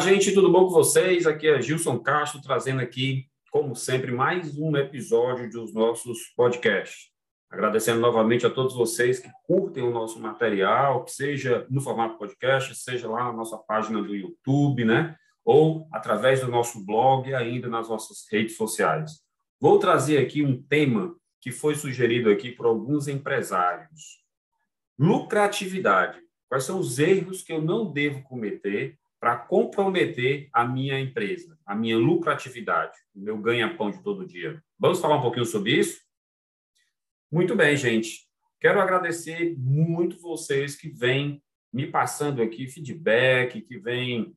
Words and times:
Gente, 0.00 0.32
tudo 0.32 0.52
bom 0.52 0.66
com 0.66 0.70
vocês? 0.70 1.26
Aqui 1.26 1.48
é 1.48 1.60
Gilson 1.60 1.98
Castro, 1.98 2.40
trazendo 2.40 2.80
aqui, 2.80 3.26
como 3.50 3.74
sempre, 3.74 4.12
mais 4.12 4.56
um 4.56 4.76
episódio 4.76 5.50
dos 5.50 5.74
nossos 5.74 6.32
podcasts. 6.36 7.10
Agradecendo 7.50 8.00
novamente 8.00 8.46
a 8.46 8.50
todos 8.50 8.76
vocês 8.76 9.18
que 9.18 9.28
curtem 9.42 9.82
o 9.82 9.90
nosso 9.90 10.20
material, 10.20 11.04
que 11.04 11.10
seja 11.10 11.66
no 11.68 11.80
formato 11.80 12.16
podcast, 12.16 12.72
seja 12.76 13.08
lá 13.08 13.24
na 13.24 13.32
nossa 13.32 13.58
página 13.58 14.00
do 14.00 14.14
YouTube, 14.14 14.84
né? 14.84 15.16
Ou 15.44 15.88
através 15.92 16.42
do 16.42 16.48
nosso 16.48 16.84
blog 16.86 17.28
e 17.28 17.34
ainda 17.34 17.68
nas 17.68 17.88
nossas 17.88 18.24
redes 18.30 18.56
sociais. 18.56 19.20
Vou 19.60 19.80
trazer 19.80 20.18
aqui 20.18 20.44
um 20.44 20.62
tema 20.62 21.16
que 21.40 21.50
foi 21.50 21.74
sugerido 21.74 22.30
aqui 22.30 22.52
por 22.52 22.66
alguns 22.66 23.08
empresários. 23.08 24.22
Lucratividade. 24.96 26.20
Quais 26.48 26.64
são 26.64 26.78
os 26.78 27.00
erros 27.00 27.42
que 27.42 27.52
eu 27.52 27.60
não 27.60 27.92
devo 27.92 28.22
cometer 28.22 28.96
para 29.20 29.36
comprometer 29.36 30.48
a 30.52 30.64
minha 30.64 30.98
empresa, 30.98 31.58
a 31.66 31.74
minha 31.74 31.98
lucratividade, 31.98 32.96
o 33.14 33.20
meu 33.20 33.38
ganha-pão 33.38 33.90
de 33.90 34.02
todo 34.02 34.26
dia. 34.26 34.62
Vamos 34.78 35.00
falar 35.00 35.16
um 35.16 35.22
pouquinho 35.22 35.46
sobre 35.46 35.72
isso? 35.72 36.00
Muito 37.30 37.54
bem, 37.56 37.76
gente. 37.76 38.28
Quero 38.60 38.80
agradecer 38.80 39.56
muito 39.58 40.20
vocês 40.20 40.76
que 40.76 40.88
vêm 40.88 41.42
me 41.72 41.86
passando 41.86 42.42
aqui 42.42 42.68
feedback, 42.68 43.60
que 43.60 43.78
vêm 43.78 44.34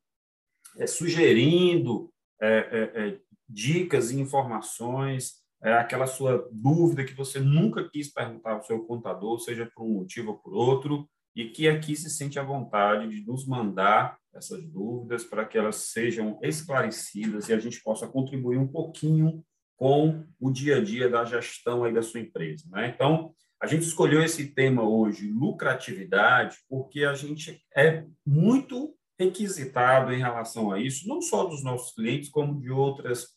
é, 0.78 0.88
sugerindo 0.88 2.12
é, 2.42 2.92
é, 2.96 3.20
dicas 3.48 4.12
e 4.12 4.20
informações, 4.20 5.42
aquela 5.62 6.08
sua 6.08 6.50
dúvida 6.52 7.04
que 7.04 7.14
você 7.14 7.40
nunca 7.40 7.88
quis 7.88 8.12
perguntar 8.12 8.54
ao 8.54 8.64
seu 8.64 8.84
contador, 8.84 9.40
seja 9.40 9.70
por 9.76 9.84
um 9.84 9.94
motivo 9.94 10.32
ou 10.32 10.38
por 10.40 10.54
outro, 10.54 11.08
e 11.36 11.50
que 11.50 11.68
aqui 11.68 11.96
se 11.96 12.10
sente 12.10 12.40
à 12.40 12.44
vontade 12.44 13.08
de 13.10 13.26
nos 13.26 13.48
mandar 13.48 14.18
essas 14.34 14.64
dúvidas 14.66 15.24
para 15.24 15.46
que 15.46 15.58
elas 15.58 15.76
sejam 15.92 16.40
esclarecidas 16.42 17.50
e 17.50 17.54
a 17.54 17.60
gente 17.60 17.82
possa 17.82 18.08
contribuir 18.08 18.58
um 18.58 18.68
pouquinho 18.68 19.44
com 19.76 20.24
o 20.40 20.52
dia 20.52 20.78
a 20.78 20.84
dia 20.84 21.10
da 21.10 21.26
gestão 21.26 21.84
aí 21.84 21.94
da 21.94 22.04
sua 22.04 22.20
empresa. 22.20 22.66
Né? 22.70 22.94
Então, 22.96 23.34
a 23.62 23.68
gente 23.68 23.84
escolheu 23.84 24.24
esse 24.24 24.54
tema 24.54 24.84
hoje, 24.84 25.32
lucratividade, 25.32 26.58
porque 26.70 27.04
a 27.04 27.14
gente 27.14 27.62
é 27.76 28.06
muito 28.26 28.96
requisitado 29.20 30.12
em 30.14 30.20
relação 30.20 30.72
a 30.72 30.80
isso, 30.80 31.08
não 31.08 31.22
só 31.22 31.46
dos 31.46 31.64
nossos 31.64 31.94
clientes, 31.94 32.30
como 32.30 32.60
de 32.60 32.72
outras, 32.72 33.28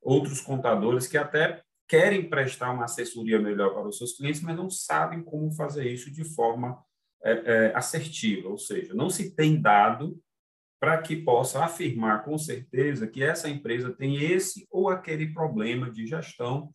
outros 0.00 0.40
contadores 0.40 1.06
que 1.06 1.18
até 1.18 1.62
querem 1.86 2.28
prestar 2.28 2.70
uma 2.70 2.84
assessoria 2.84 3.38
melhor 3.38 3.74
para 3.74 3.88
os 3.88 3.98
seus 3.98 4.16
clientes, 4.16 4.40
mas 4.40 4.56
não 4.56 4.70
sabem 4.70 5.22
como 5.22 5.52
fazer 5.52 5.90
isso 5.92 6.10
de 6.10 6.24
forma 6.34 6.82
é, 7.24 7.32
é, 7.32 7.72
assertiva, 7.74 8.48
ou 8.48 8.58
seja, 8.58 8.94
não 8.94 9.08
se 9.08 9.34
tem 9.34 9.60
dado 9.60 10.20
para 10.78 11.00
que 11.00 11.16
possa 11.16 11.64
afirmar 11.64 12.22
com 12.24 12.36
certeza 12.36 13.06
que 13.06 13.22
essa 13.22 13.48
empresa 13.48 13.90
tem 13.90 14.22
esse 14.22 14.66
ou 14.70 14.90
aquele 14.90 15.32
problema 15.32 15.90
de 15.90 16.06
gestão, 16.06 16.74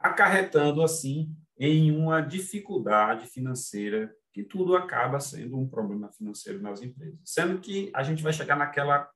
acarretando 0.00 0.82
assim 0.82 1.32
em 1.58 1.90
uma 1.90 2.20
dificuldade 2.20 3.26
financeira, 3.28 4.12
que 4.32 4.42
tudo 4.42 4.76
acaba 4.76 5.20
sendo 5.20 5.56
um 5.56 5.68
problema 5.68 6.12
financeiro 6.12 6.60
nas 6.60 6.82
empresas. 6.82 7.18
Sendo 7.24 7.60
que 7.60 7.90
a 7.94 8.02
gente 8.02 8.22
vai 8.22 8.32
chegar 8.32 8.56
naquela 8.56 9.08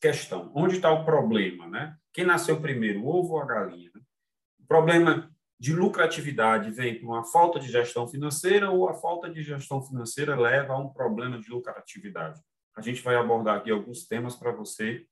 questão: 0.00 0.52
onde 0.54 0.76
está 0.76 0.90
o 0.92 1.04
problema? 1.04 1.66
Né? 1.66 1.96
Quem 2.12 2.24
nasceu 2.24 2.60
primeiro, 2.60 3.02
o 3.02 3.08
ovo 3.08 3.34
ou 3.34 3.40
a 3.40 3.46
galinha? 3.46 3.90
Né? 3.94 4.00
O 4.60 4.66
problema 4.66 5.30
de 5.60 5.74
lucratividade 5.74 6.70
vem 6.70 6.98
por 6.98 7.06
uma 7.06 7.22
falta 7.22 7.60
de 7.60 7.70
gestão 7.70 8.08
financeira 8.08 8.70
ou 8.70 8.88
a 8.88 8.94
falta 8.94 9.28
de 9.28 9.42
gestão 9.42 9.82
financeira 9.82 10.34
leva 10.34 10.72
a 10.72 10.78
um 10.78 10.88
problema 10.88 11.38
de 11.38 11.50
lucratividade? 11.50 12.40
A 12.74 12.80
gente 12.80 13.02
vai 13.02 13.14
abordar 13.14 13.58
aqui 13.58 13.70
alguns 13.70 14.06
temas 14.06 14.34
para 14.34 14.52
você 14.52 15.04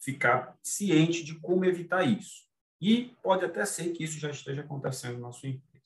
ficar 0.00 0.58
ciente 0.60 1.22
de 1.22 1.38
como 1.38 1.64
evitar 1.64 2.02
isso. 2.04 2.46
E 2.80 3.14
pode 3.22 3.44
até 3.44 3.64
ser 3.64 3.92
que 3.92 4.02
isso 4.02 4.18
já 4.18 4.30
esteja 4.30 4.62
acontecendo 4.62 5.20
na 5.20 5.30
sua 5.30 5.50
empresa. 5.50 5.84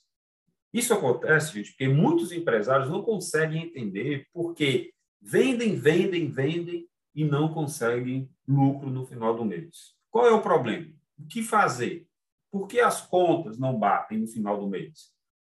Isso 0.73 0.95
acontece, 0.95 1.53
gente, 1.53 1.71
porque 1.73 1.89
muitos 1.89 2.33
empresários 2.33 2.89
não 2.89 3.03
conseguem 3.03 3.65
entender 3.65 4.27
porque 4.33 4.95
vendem, 5.21 5.77
vendem, 5.77 6.31
vendem 6.31 6.89
e 7.15 7.23
não 7.25 7.53
conseguem 7.53 8.31
lucro 8.49 8.89
no 8.89 9.05
final 9.05 9.37
do 9.37 9.45
mês. 9.45 9.95
Qual 10.11 10.27
é 10.27 10.33
o 10.33 10.41
problema? 10.41 10.91
O 11.19 11.27
que 11.27 11.43
fazer? 11.43 12.07
Por 12.51 12.67
que 12.67 12.81
as 12.81 13.01
contas 13.07 13.59
não 13.59 13.79
batem 13.79 14.19
no 14.19 14.27
final 14.27 14.59
do 14.59 14.69
mês? 14.69 15.13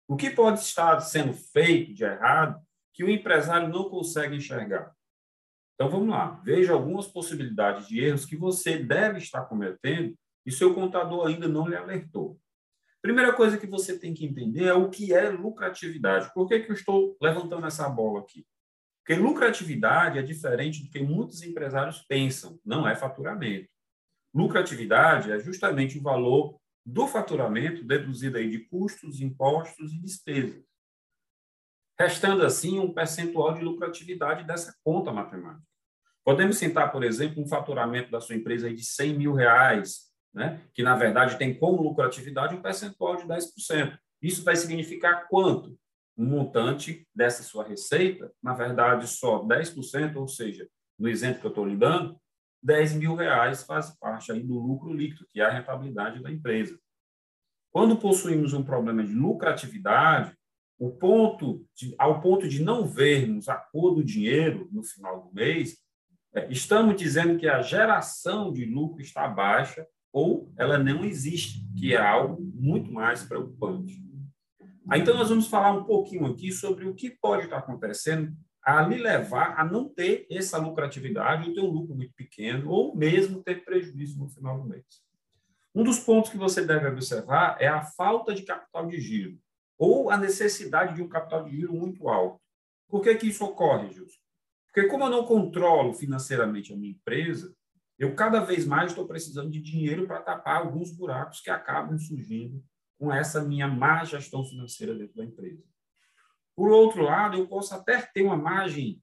O 0.06 0.16
que 0.16 0.30
pode 0.30 0.60
estar 0.60 1.00
sendo 1.00 1.32
feito 1.32 1.94
de 1.94 2.04
errado 2.04 2.60
que 2.92 3.02
o 3.02 3.10
empresário 3.10 3.68
não 3.68 3.88
consegue 3.88 4.36
enxergar? 4.36 4.92
Então 5.74 5.90
vamos 5.90 6.10
lá, 6.10 6.40
veja 6.44 6.72
algumas 6.72 7.06
possibilidades 7.06 7.88
de 7.88 8.00
erros 8.00 8.26
que 8.26 8.36
você 8.36 8.78
deve 8.78 9.18
estar 9.18 9.46
cometendo 9.46 10.14
e 10.44 10.52
seu 10.52 10.74
contador 10.74 11.26
ainda 11.26 11.48
não 11.48 11.66
lhe 11.66 11.76
alertou. 11.76 12.38
Primeira 13.00 13.32
coisa 13.32 13.58
que 13.58 13.66
você 13.66 13.98
tem 13.98 14.14
que 14.14 14.24
entender 14.24 14.66
é 14.66 14.74
o 14.74 14.88
que 14.88 15.12
é 15.12 15.28
lucratividade. 15.28 16.32
Por 16.32 16.46
que, 16.46 16.60
que 16.60 16.70
eu 16.70 16.74
estou 16.74 17.16
levantando 17.20 17.66
essa 17.66 17.88
bola 17.88 18.20
aqui? 18.20 18.46
Porque 19.04 19.20
lucratividade 19.20 20.18
é 20.18 20.22
diferente 20.22 20.84
do 20.84 20.90
que 20.90 21.02
muitos 21.02 21.42
empresários 21.42 22.04
pensam, 22.06 22.60
não 22.64 22.86
é 22.86 22.94
faturamento. 22.94 23.68
Lucratividade 24.32 25.32
é 25.32 25.40
justamente 25.40 25.98
o 25.98 26.02
valor 26.02 26.60
do 26.84 27.06
faturamento 27.06 27.84
deduzido 27.84 28.38
aí 28.38 28.50
de 28.50 28.60
custos, 28.60 29.20
impostos 29.20 29.92
e 29.92 30.00
despesas, 30.00 30.62
restando 31.98 32.44
assim 32.44 32.78
um 32.78 32.92
percentual 32.92 33.54
de 33.54 33.62
lucratividade 33.62 34.44
dessa 34.44 34.74
conta 34.82 35.12
matemática. 35.12 35.66
Podemos 36.24 36.56
citar, 36.56 36.90
por 36.92 37.02
exemplo, 37.02 37.42
um 37.42 37.48
faturamento 37.48 38.10
da 38.10 38.20
sua 38.20 38.36
empresa 38.36 38.72
de 38.72 38.84
100 38.84 39.18
mil 39.18 39.34
reais, 39.34 40.12
né? 40.32 40.62
que, 40.72 40.82
na 40.82 40.96
verdade, 40.96 41.38
tem 41.38 41.56
como 41.56 41.82
lucratividade 41.82 42.54
um 42.54 42.62
percentual 42.62 43.16
de 43.16 43.24
10%. 43.24 43.98
Isso 44.20 44.44
vai 44.44 44.54
significar 44.54 45.26
quanto? 45.28 45.76
Um 46.16 46.26
montante 46.26 47.06
dessa 47.14 47.42
sua 47.42 47.64
receita, 47.64 48.30
na 48.42 48.54
verdade, 48.54 49.06
só 49.08 49.42
10%, 49.44 50.16
ou 50.16 50.28
seja, 50.28 50.68
no 50.98 51.08
exemplo 51.08 51.40
que 51.40 51.46
eu 51.46 51.50
estou 51.50 51.66
lhe 51.66 51.76
dando, 51.76 52.16
10 52.62 52.94
mil 52.94 53.14
reais 53.14 53.62
faz 53.64 53.90
parte 53.98 54.30
aí 54.30 54.42
do 54.42 54.58
lucro 54.58 54.92
líquido, 54.92 55.26
que 55.32 55.40
é 55.40 55.44
a 55.44 55.50
rentabilidade 55.50 56.22
da 56.22 56.30
empresa. 56.30 56.78
Quando 57.70 57.96
possuímos 57.96 58.52
um 58.52 58.62
problema 58.62 59.02
de 59.02 59.12
lucratividade, 59.12 60.36
o 60.78 60.90
ponto 60.90 61.64
de, 61.74 61.94
ao 61.98 62.20
ponto 62.20 62.48
de 62.48 62.62
não 62.62 62.86
vermos 62.86 63.48
a 63.48 63.56
cor 63.56 63.94
do 63.94 64.04
dinheiro 64.04 64.68
no 64.70 64.82
final 64.82 65.22
do 65.22 65.34
mês, 65.34 65.78
é, 66.34 66.50
estamos 66.50 66.96
dizendo 66.96 67.38
que 67.38 67.48
a 67.48 67.62
geração 67.62 68.52
de 68.52 68.64
lucro 68.64 69.00
está 69.00 69.26
baixa 69.28 69.86
ou 70.12 70.52
ela 70.56 70.78
não 70.78 71.04
existe, 71.04 71.66
que 71.78 71.94
é 71.94 72.00
algo 72.00 72.42
muito 72.54 72.92
mais 72.92 73.22
preocupante. 73.22 74.02
Então, 74.94 75.16
nós 75.16 75.30
vamos 75.30 75.46
falar 75.46 75.72
um 75.72 75.84
pouquinho 75.84 76.26
aqui 76.26 76.52
sobre 76.52 76.86
o 76.86 76.94
que 76.94 77.10
pode 77.10 77.44
estar 77.44 77.58
acontecendo 77.58 78.36
a 78.64 78.82
lhe 78.82 78.96
levar 78.96 79.58
a 79.58 79.64
não 79.64 79.88
ter 79.88 80.26
essa 80.30 80.58
lucratividade, 80.58 81.48
ou 81.48 81.54
ter 81.54 81.60
um 81.60 81.70
lucro 81.70 81.94
muito 81.94 82.14
pequeno, 82.14 82.70
ou 82.70 82.94
mesmo 82.94 83.42
ter 83.42 83.64
prejuízo 83.64 84.18
no 84.18 84.28
final 84.28 84.60
do 84.60 84.68
mês. 84.68 85.02
Um 85.74 85.82
dos 85.82 85.98
pontos 85.98 86.30
que 86.30 86.36
você 86.36 86.64
deve 86.64 86.86
observar 86.86 87.56
é 87.58 87.66
a 87.66 87.82
falta 87.82 88.34
de 88.34 88.42
capital 88.42 88.86
de 88.86 89.00
giro, 89.00 89.38
ou 89.78 90.10
a 90.10 90.16
necessidade 90.16 90.94
de 90.94 91.02
um 91.02 91.08
capital 91.08 91.44
de 91.44 91.56
giro 91.56 91.72
muito 91.72 92.08
alto. 92.08 92.40
Por 92.88 93.00
que, 93.00 93.14
que 93.16 93.28
isso 93.28 93.44
ocorre, 93.44 93.90
Gilson? 93.90 94.20
Porque 94.66 94.88
como 94.88 95.04
eu 95.04 95.10
não 95.10 95.24
controlo 95.24 95.92
financeiramente 95.92 96.72
a 96.72 96.76
minha 96.76 96.92
empresa, 96.92 97.54
eu 97.98 98.14
cada 98.14 98.40
vez 98.40 98.66
mais 98.66 98.90
estou 98.90 99.06
precisando 99.06 99.50
de 99.50 99.60
dinheiro 99.60 100.06
para 100.06 100.20
tapar 100.20 100.56
alguns 100.56 100.90
buracos 100.90 101.40
que 101.40 101.50
acabam 101.50 101.98
surgindo 101.98 102.62
com 102.98 103.12
essa 103.12 103.42
minha 103.42 103.66
má 103.66 104.04
gestão 104.04 104.44
financeira 104.44 104.94
dentro 104.94 105.16
da 105.16 105.24
empresa. 105.24 105.62
Por 106.54 106.70
outro 106.70 107.02
lado, 107.02 107.36
eu 107.36 107.46
posso 107.46 107.74
até 107.74 108.00
ter 108.00 108.22
uma 108.22 108.36
margem 108.36 109.02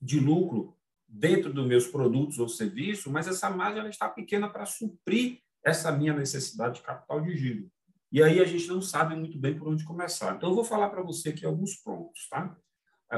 de 0.00 0.18
lucro 0.20 0.76
dentro 1.08 1.52
dos 1.52 1.66
meus 1.66 1.86
produtos 1.86 2.38
ou 2.38 2.48
serviços, 2.48 3.12
mas 3.12 3.28
essa 3.28 3.50
margem 3.50 3.80
ela 3.80 3.88
está 3.88 4.08
pequena 4.08 4.48
para 4.48 4.64
suprir 4.64 5.40
essa 5.64 5.92
minha 5.92 6.14
necessidade 6.14 6.76
de 6.76 6.82
capital 6.82 7.20
de 7.20 7.36
giro. 7.36 7.70
E 8.10 8.22
aí 8.22 8.40
a 8.40 8.44
gente 8.44 8.66
não 8.68 8.82
sabe 8.82 9.14
muito 9.14 9.38
bem 9.38 9.58
por 9.58 9.68
onde 9.68 9.84
começar. 9.84 10.34
Então, 10.34 10.50
eu 10.50 10.54
vou 10.54 10.64
falar 10.64 10.90
para 10.90 11.02
você 11.02 11.30
aqui 11.30 11.46
alguns 11.46 11.76
pontos. 11.76 12.28
Tá? 12.28 12.56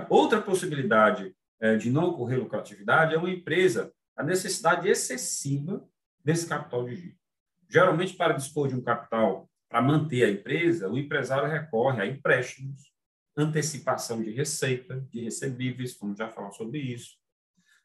Outra 0.08 0.41
possibilidade 0.41 1.35
é, 1.61 1.76
de 1.76 1.91
não 1.91 2.11
ocorrer 2.11 2.38
lucratividade 2.38 3.14
é 3.14 3.19
uma 3.19 3.31
empresa 3.31 3.93
a 4.17 4.23
necessidade 4.23 4.88
excessiva 4.88 5.85
desse 6.25 6.46
capital 6.46 6.85
de 6.85 6.94
giro. 6.94 7.17
Geralmente, 7.69 8.14
para 8.14 8.35
dispor 8.35 8.69
de 8.69 8.76
um 8.76 8.82
capital 8.82 9.50
para 9.69 9.82
manter 9.82 10.25
a 10.25 10.31
empresa, 10.31 10.88
o 10.88 10.96
empresário 10.96 11.50
recorre 11.50 12.00
a 12.00 12.06
empréstimos, 12.06 12.94
antecipação 13.36 14.22
de 14.22 14.31
receita, 14.31 15.00
de 15.10 15.20
recebíveis, 15.20 15.96
vamos 16.00 16.19
já 16.19 16.28
falar 16.28 16.52
sobre 16.52 16.78
isso, 16.78 17.16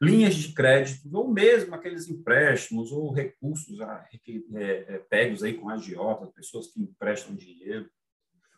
linhas 0.00 0.34
de 0.34 0.52
crédito, 0.54 1.08
ou 1.12 1.28
mesmo 1.28 1.74
aqueles 1.74 2.08
empréstimos 2.08 2.90
ou 2.90 3.12
recursos 3.12 3.78
é, 3.80 4.86
é, 4.88 4.98
pegos 5.10 5.42
aí 5.42 5.54
com 5.54 5.68
agiotas, 5.68 6.32
pessoas 6.32 6.68
que 6.68 6.80
emprestam 6.80 7.34
dinheiro, 7.34 7.90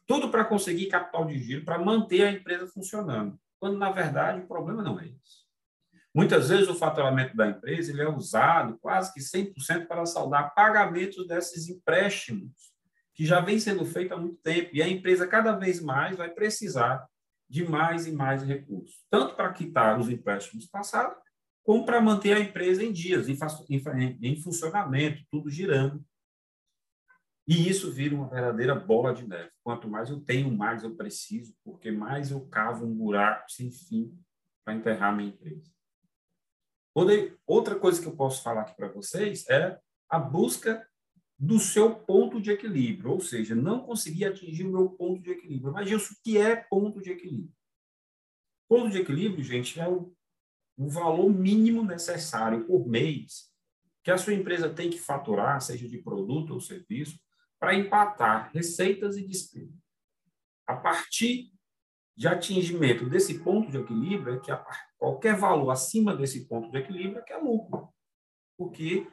tudo 0.07 0.31
para 0.31 0.45
conseguir 0.45 0.87
capital 0.87 1.25
de 1.27 1.39
giro, 1.39 1.65
para 1.65 1.79
manter 1.79 2.23
a 2.23 2.33
empresa 2.33 2.67
funcionando. 2.67 3.39
Quando 3.59 3.79
na 3.79 3.91
verdade 3.91 4.41
o 4.41 4.47
problema 4.47 4.83
não 4.83 5.01
é 5.01 5.07
esse. 5.07 5.43
Muitas 6.15 6.51
vezes 6.51 6.69
o 6.69 6.75
faturamento 6.75 7.35
da 7.37 7.49
empresa 7.49 7.91
ele 7.91 8.03
é 8.03 8.09
usado 8.09 8.79
quase 8.79 9.13
que 9.15 9.21
100% 9.21 9.87
para 9.87 10.05
saldar 10.05 10.55
pagamentos 10.55 11.27
desses 11.27 11.69
empréstimos, 11.69 12.72
que 13.15 13.25
já 13.27 13.41
vem 13.41 13.59
sendo 13.59 13.85
feito 13.85 14.15
há 14.15 14.17
muito 14.17 14.39
tempo, 14.43 14.71
e 14.73 14.83
a 14.83 14.89
empresa 14.89 15.27
cada 15.27 15.53
vez 15.53 15.81
mais 15.81 16.17
vai 16.17 16.31
precisar 16.31 17.07
de 17.49 17.69
mais 17.69 18.07
e 18.07 18.13
mais 18.13 18.43
recursos, 18.43 19.05
tanto 19.11 19.35
para 19.35 19.53
quitar 19.53 20.01
os 20.01 20.09
empréstimos 20.09 20.67
passados, 20.67 21.17
como 21.63 21.85
para 21.85 22.01
manter 22.01 22.37
a 22.37 22.41
empresa 22.41 22.83
em 22.83 22.93
dias, 22.93 23.29
em, 23.29 23.39
em 24.23 24.37
funcionamento, 24.41 25.23
tudo 25.31 25.51
girando. 25.51 26.05
E 27.47 27.69
isso 27.69 27.93
vira 27.93 28.15
uma 28.15 28.29
verdadeira 28.29 28.75
bola 28.75 29.13
de 29.13 29.27
neve. 29.27 29.51
Quanto 29.63 29.89
mais 29.89 30.09
eu 30.09 30.21
tenho, 30.21 30.51
mais 30.51 30.83
eu 30.83 30.97
preciso, 30.97 31.55
porque 31.65 31.91
mais 31.91 32.31
eu 32.31 32.41
cavo 32.49 32.87
um 32.87 32.95
buraco 32.95 33.51
sem 33.51 33.71
fim 33.71 34.17
para 34.65 34.75
enterrar 34.75 35.15
minha 35.15 35.29
empresa. 35.29 35.71
Outra 37.47 37.79
coisa 37.79 38.01
que 38.01 38.07
eu 38.07 38.17
posso 38.17 38.43
falar 38.43 38.63
aqui 38.63 38.77
para 38.77 38.89
vocês 38.89 39.49
é 39.49 39.79
a 40.09 40.19
busca 40.19 40.87
do 41.43 41.59
seu 41.59 41.93
ponto 41.93 42.41
de 42.41 42.53
equilíbrio, 42.53 43.11
ou 43.11 43.21
seja, 43.21 43.53
não 43.53 43.81
conseguir 43.81 44.27
atingir 44.27 44.65
o 44.65 44.71
meu 44.71 44.91
ponto 44.91 45.21
de 45.21 45.33
equilíbrio. 45.33 45.73
Mas 45.73 45.91
isso 45.91 46.17
que 46.23 46.39
é 46.39 46.55
ponto 46.55 47.03
de 47.03 47.11
equilíbrio? 47.11 47.53
Ponto 48.69 48.89
de 48.89 48.99
equilíbrio, 48.99 49.43
gente, 49.43 49.81
é 49.81 49.89
o, 49.89 50.15
o 50.77 50.89
valor 50.89 51.29
mínimo 51.29 51.83
necessário 51.83 52.65
por 52.65 52.87
mês 52.87 53.51
que 54.05 54.13
a 54.13 54.19
sua 54.19 54.35
empresa 54.35 54.73
tem 54.73 54.89
que 54.89 55.01
faturar, 55.01 55.61
seja 55.61 55.89
de 55.89 55.99
produto 55.99 56.55
ou 56.55 56.61
serviço, 56.61 57.19
para 57.59 57.75
empatar 57.75 58.53
receitas 58.53 59.17
e 59.17 59.27
despesas. 59.27 59.75
A 60.65 60.77
partir 60.77 61.53
de 62.17 62.29
atingimento 62.29 63.11
desse 63.11 63.43
ponto 63.43 63.69
de 63.69 63.79
equilíbrio, 63.79 64.37
é 64.37 64.39
que 64.39 64.53
qualquer 64.97 65.35
valor 65.35 65.71
acima 65.71 66.15
desse 66.15 66.47
ponto 66.47 66.71
de 66.71 66.79
equilíbrio 66.79 67.19
é 67.19 67.23
que 67.23 67.33
é 67.33 67.39
lucro. 67.39 67.93
Porque 68.57 69.09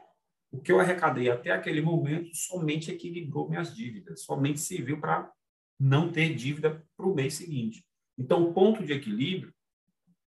o 0.51 0.60
que 0.60 0.72
eu 0.72 0.80
arrecadei 0.80 1.30
até 1.30 1.51
aquele 1.51 1.81
momento 1.81 2.30
somente 2.34 2.92
equilibrou 2.92 3.50
minhas 3.50 3.75
dívidas, 3.75 4.24
somente 4.24 4.60
serviu 4.60 5.00
para 5.00 5.31
não 5.80 6.12
ter 6.12 6.34
dívida 6.36 6.84
para 6.98 7.06
o 7.06 7.13
mês 7.13 7.36
seguinte. 7.36 7.86
Então, 8.18 8.44
o 8.44 8.54
ponto 8.54 8.84
de 8.84 8.92
equilíbrio 8.92 9.54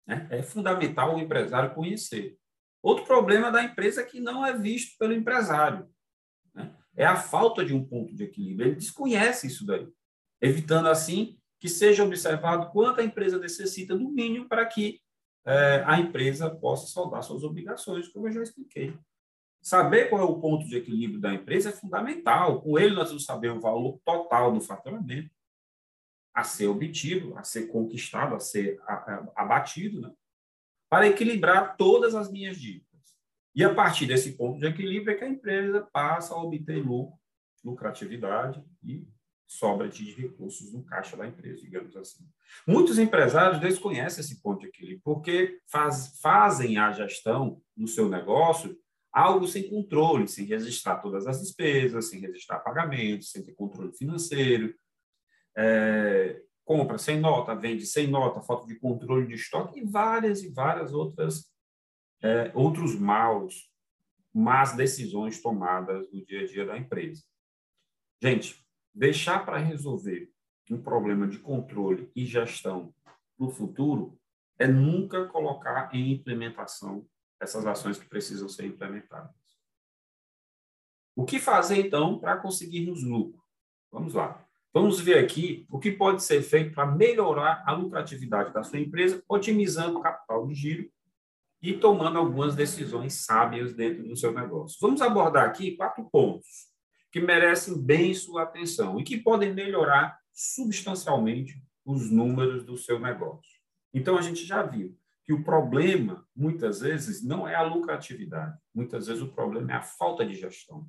né, 0.07 0.27
é 0.31 0.41
fundamental 0.41 1.15
o 1.15 1.19
empresário 1.19 1.75
conhecer. 1.75 2.37
Outro 2.81 3.05
problema 3.05 3.51
da 3.51 3.63
empresa 3.63 4.01
é 4.01 4.05
que 4.05 4.19
não 4.19 4.45
é 4.45 4.57
visto 4.57 4.97
pelo 4.97 5.13
empresário. 5.13 5.87
Né? 6.53 6.73
É 6.95 7.05
a 7.05 7.15
falta 7.15 7.63
de 7.65 7.73
um 7.73 7.83
ponto 7.85 8.15
de 8.15 8.23
equilíbrio. 8.23 8.69
Ele 8.69 8.75
desconhece 8.75 9.47
isso 9.47 9.65
daí, 9.65 9.87
evitando 10.41 10.87
assim 10.87 11.37
que 11.59 11.67
seja 11.69 12.03
observado 12.03 12.71
quanto 12.71 13.01
a 13.01 13.03
empresa 13.03 13.39
necessita 13.39 13.97
do 13.97 14.09
mínimo 14.09 14.47
para 14.47 14.65
que 14.65 14.99
é, 15.45 15.83
a 15.85 15.99
empresa 15.99 16.49
possa 16.49 16.87
soldar 16.87 17.23
suas 17.23 17.43
obrigações, 17.43 18.07
como 18.07 18.27
eu 18.27 18.33
já 18.33 18.43
expliquei. 18.43 18.95
Saber 19.65 20.11
qual 20.11 20.21
é 20.21 20.23
o 20.23 20.39
ponto 20.39 20.63
de 20.67 20.77
equilíbrio 20.77 21.19
da 21.19 21.33
empresa 21.33 21.69
é 21.69 21.71
fundamental. 21.71 22.61
Com 22.61 22.77
ele, 22.77 22.93
nós 22.93 23.07
vamos 23.07 23.25
saber 23.25 23.49
o 23.49 23.59
valor 23.59 23.99
total 24.05 24.53
do 24.53 24.61
faturamento 24.61 25.33
a 26.35 26.43
ser 26.43 26.67
obtido, 26.67 27.35
a 27.35 27.43
ser 27.43 27.65
conquistado, 27.65 28.35
a 28.35 28.39
ser 28.39 28.79
abatido, 29.35 30.01
né? 30.01 30.13
para 30.87 31.07
equilibrar 31.07 31.75
todas 31.77 32.13
as 32.13 32.31
minhas 32.31 32.57
dívidas. 32.57 32.85
E 33.55 33.63
a 33.63 33.73
partir 33.73 34.05
desse 34.05 34.33
ponto 34.37 34.59
de 34.59 34.67
equilíbrio 34.67 35.15
é 35.15 35.17
que 35.17 35.23
a 35.23 35.29
empresa 35.29 35.81
passa 35.91 36.35
a 36.35 36.43
obter 36.43 36.85
lucro, 36.85 37.17
lucratividade 37.63 38.63
e 38.83 39.07
sobra 39.47 39.89
de 39.89 40.11
recursos 40.11 40.71
no 40.71 40.83
caixa 40.83 41.17
da 41.17 41.25
empresa, 41.25 41.61
digamos 41.61 41.97
assim. 41.97 42.23
Muitos 42.67 42.99
empresários 42.99 43.59
desconhecem 43.59 44.21
esse 44.23 44.43
ponto 44.43 44.59
de 44.59 44.67
equilíbrio, 44.67 45.01
porque 45.03 45.59
faz, 45.65 46.19
fazem 46.21 46.77
a 46.77 46.91
gestão 46.91 47.59
no 47.75 47.87
seu 47.87 48.07
negócio 48.07 48.79
algo 49.15 49.47
sem 49.47 49.69
controle, 49.69 50.27
sem 50.27 50.45
registrar 50.45 50.97
todas 50.97 51.25
as 51.25 51.39
despesas, 51.39 52.09
sem 52.09 52.19
registrar 52.19 52.59
pagamentos, 52.59 53.31
sem 53.31 53.41
ter 53.41 53.53
controle 53.53 53.95
financeiro, 53.95 54.75
é, 55.57 56.41
compra 56.65 56.97
sem 56.97 57.17
nota, 57.17 57.55
vende 57.55 57.85
sem 57.85 58.07
nota, 58.07 58.41
falta 58.41 58.67
de 58.67 58.77
controle 58.77 59.25
de 59.25 59.35
estoque 59.35 59.79
e 59.79 59.85
várias 59.85 60.43
e 60.43 60.49
várias 60.49 60.93
outras 60.93 61.49
é, 62.21 62.51
outros 62.53 62.99
maus, 62.99 63.71
más 64.33 64.75
decisões 64.75 65.41
tomadas 65.41 66.11
no 66.11 66.25
dia 66.25 66.41
a 66.41 66.47
dia 66.47 66.65
da 66.65 66.77
empresa. 66.77 67.23
Gente, 68.21 68.65
deixar 68.93 69.45
para 69.45 69.59
resolver 69.59 70.29
um 70.69 70.81
problema 70.81 71.25
de 71.25 71.39
controle 71.39 72.11
e 72.13 72.25
gestão 72.25 72.93
no 73.39 73.49
futuro 73.49 74.19
é 74.59 74.67
nunca 74.67 75.25
colocar 75.27 75.93
em 75.93 76.11
implementação 76.11 77.07
essas 77.39 77.65
ações 77.65 77.97
que 77.97 78.07
precisam 78.07 78.47
ser 78.47 78.65
implementadas. 78.65 79.31
O 81.15 81.25
que 81.25 81.39
fazer, 81.39 81.77
então, 81.77 82.19
para 82.19 82.37
conseguirmos 82.37 83.03
lucro? 83.03 83.41
Vamos 83.91 84.13
lá. 84.13 84.45
Vamos 84.73 84.99
ver 84.99 85.17
aqui 85.23 85.65
o 85.69 85.79
que 85.79 85.91
pode 85.91 86.21
ser 86.21 86.41
feito 86.41 86.73
para 86.75 86.85
melhorar 86.85 87.63
a 87.65 87.71
lucratividade 87.71 88.53
da 88.53 88.61
sua 88.61 88.79
empresa, 88.79 89.23
otimizando 89.29 89.99
o 89.99 90.01
capital 90.01 90.45
de 90.45 90.53
giro 90.53 90.91
e 91.61 91.73
tomando 91.73 92.19
algumas 92.19 92.55
decisões 92.55 93.25
sábias 93.25 93.73
dentro 93.73 94.03
do 94.03 94.17
seu 94.17 94.33
negócio. 94.33 94.77
Vamos 94.81 95.01
abordar 95.01 95.47
aqui 95.47 95.77
quatro 95.77 96.03
pontos 96.11 96.67
que 97.09 97.21
merecem 97.21 97.81
bem 97.81 98.13
sua 98.13 98.43
atenção 98.43 98.99
e 98.99 99.03
que 99.05 99.17
podem 99.17 99.53
melhorar 99.53 100.19
substancialmente 100.33 101.63
os 101.85 102.11
números 102.11 102.65
do 102.65 102.77
seu 102.77 102.99
negócio. 102.99 103.55
Então, 103.93 104.17
a 104.17 104.21
gente 104.21 104.45
já 104.45 104.61
viu 104.61 104.93
que 105.25 105.33
o 105.33 105.43
problema, 105.43 106.25
muitas 106.35 106.81
vezes, 106.81 107.23
não 107.23 107.47
é 107.47 107.55
a 107.55 107.63
lucratividade, 107.63 108.57
muitas 108.73 109.07
vezes 109.07 109.23
o 109.23 109.31
problema 109.31 109.71
é 109.71 109.75
a 109.75 109.81
falta 109.81 110.23
de 110.23 110.35
gestão. 110.35 110.87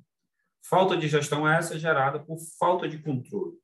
Falta 0.61 0.95
de 0.95 1.07
gestão 1.07 1.49
é 1.49 1.57
essa 1.57 1.77
gerada 1.79 2.19
por 2.19 2.37
falta 2.59 2.87
de 2.87 2.99
controle. 2.99 3.57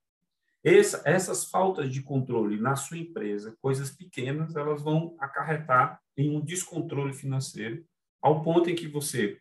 Essa, 0.64 1.02
essas 1.06 1.46
faltas 1.46 1.92
de 1.92 2.02
controle 2.02 2.60
na 2.60 2.76
sua 2.76 2.98
empresa, 2.98 3.56
coisas 3.62 3.92
pequenas, 3.92 4.56
elas 4.56 4.82
vão 4.82 5.16
acarretar 5.20 6.02
em 6.18 6.36
um 6.36 6.40
descontrole 6.40 7.14
financeiro, 7.14 7.86
ao 8.22 8.42
ponto 8.42 8.70
em 8.70 8.76
que 8.76 8.88
você 8.88 9.40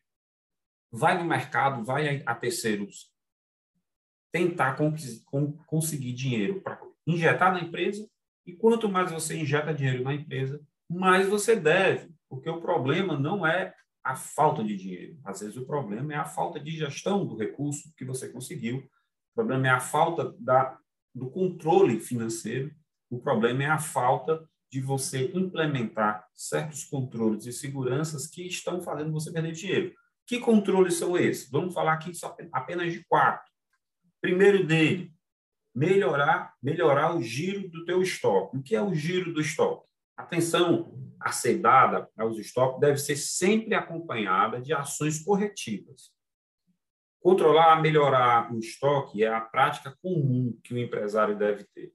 vai 0.90 1.16
no 1.16 1.24
mercado, 1.24 1.84
vai 1.84 2.22
a 2.26 2.34
terceiros 2.34 3.10
tentar 4.30 4.76
conseguir 5.66 6.12
dinheiro 6.12 6.60
para 6.60 6.80
injetar 7.06 7.52
na 7.52 7.60
empresa, 7.60 8.06
e 8.44 8.52
quanto 8.52 8.88
mais 8.88 9.12
você 9.12 9.36
injeta 9.36 9.72
dinheiro 9.72 10.02
na 10.02 10.14
empresa, 10.14 10.60
mais 10.92 11.28
você 11.28 11.56
deve, 11.56 12.10
porque 12.28 12.48
o 12.48 12.60
problema 12.60 13.18
não 13.18 13.46
é 13.46 13.74
a 14.04 14.16
falta 14.16 14.64
de 14.64 14.76
dinheiro. 14.76 15.18
Às 15.24 15.40
vezes 15.40 15.56
o 15.56 15.66
problema 15.66 16.12
é 16.12 16.16
a 16.16 16.24
falta 16.24 16.58
de 16.58 16.70
gestão 16.70 17.24
do 17.26 17.36
recurso 17.36 17.92
que 17.96 18.04
você 18.04 18.28
conseguiu, 18.28 18.78
o 18.78 19.34
problema 19.34 19.68
é 19.68 19.70
a 19.70 19.80
falta 19.80 20.34
da, 20.38 20.78
do 21.14 21.30
controle 21.30 22.00
financeiro, 22.00 22.74
o 23.10 23.20
problema 23.20 23.64
é 23.64 23.66
a 23.66 23.78
falta 23.78 24.46
de 24.70 24.80
você 24.80 25.30
implementar 25.34 26.26
certos 26.34 26.84
controles 26.84 27.44
e 27.46 27.52
seguranças 27.52 28.26
que 28.26 28.46
estão 28.46 28.80
fazendo 28.80 29.12
você 29.12 29.30
perder 29.30 29.52
dinheiro. 29.52 29.94
Que 30.26 30.38
controles 30.38 30.94
são 30.94 31.16
esses? 31.16 31.50
Vamos 31.50 31.74
falar 31.74 31.94
aqui 31.94 32.14
só 32.14 32.34
apenas 32.52 32.92
de 32.92 33.04
quatro. 33.04 33.50
Primeiro 34.20 34.66
dele, 34.66 35.12
melhorar, 35.74 36.54
melhorar 36.62 37.14
o 37.14 37.22
giro 37.22 37.68
do 37.68 37.84
teu 37.84 38.00
estoque. 38.02 38.56
O 38.56 38.62
que 38.62 38.74
é 38.74 38.82
o 38.82 38.94
giro 38.94 39.32
do 39.32 39.40
estoque? 39.40 39.86
Atenção 40.16 40.98
a 41.20 41.32
ser 41.32 41.58
dada 41.58 42.10
aos 42.16 42.38
estoques 42.38 42.80
deve 42.80 42.98
ser 42.98 43.16
sempre 43.16 43.74
acompanhada 43.74 44.60
de 44.60 44.72
ações 44.72 45.22
corretivas. 45.22 46.12
Controlar, 47.20 47.80
melhorar 47.80 48.52
o 48.52 48.58
estoque 48.58 49.22
é 49.22 49.32
a 49.32 49.40
prática 49.40 49.96
comum 50.02 50.58
que 50.64 50.74
o 50.74 50.78
empresário 50.78 51.38
deve 51.38 51.64
ter. 51.72 51.92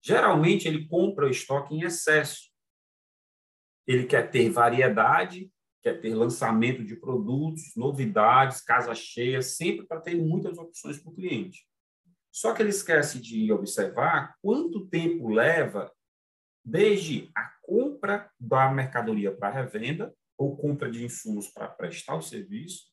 Geralmente, 0.00 0.68
ele 0.68 0.86
compra 0.86 1.26
o 1.26 1.30
estoque 1.30 1.74
em 1.74 1.82
excesso. 1.82 2.48
Ele 3.86 4.06
quer 4.06 4.30
ter 4.30 4.48
variedade 4.48 5.50
quer 5.82 6.00
ter 6.00 6.14
lançamento 6.14 6.84
de 6.84 6.96
produtos, 6.96 7.74
novidades, 7.76 8.60
casa 8.60 8.94
cheia, 8.94 9.40
sempre 9.42 9.86
para 9.86 10.00
ter 10.00 10.14
muitas 10.14 10.58
opções 10.58 10.98
para 10.98 11.10
o 11.10 11.14
cliente. 11.14 11.66
Só 12.30 12.52
que 12.52 12.62
ele 12.62 12.70
esquece 12.70 13.20
de 13.20 13.50
observar 13.52 14.36
quanto 14.42 14.86
tempo 14.86 15.28
leva 15.28 15.90
desde 16.68 17.30
a 17.34 17.50
compra 17.62 18.30
da 18.38 18.70
mercadoria 18.70 19.34
para 19.34 19.54
revenda 19.54 20.14
ou 20.36 20.54
compra 20.56 20.90
de 20.90 21.02
insumos 21.02 21.48
para 21.48 21.66
prestar 21.66 22.16
o 22.16 22.22
serviço, 22.22 22.84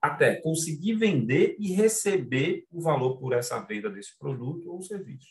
até 0.00 0.40
conseguir 0.40 0.94
vender 0.94 1.56
e 1.58 1.72
receber 1.72 2.64
o 2.70 2.80
valor 2.80 3.18
por 3.18 3.32
essa 3.32 3.58
venda 3.58 3.90
desse 3.90 4.16
produto 4.16 4.70
ou 4.70 4.80
serviço. 4.80 5.28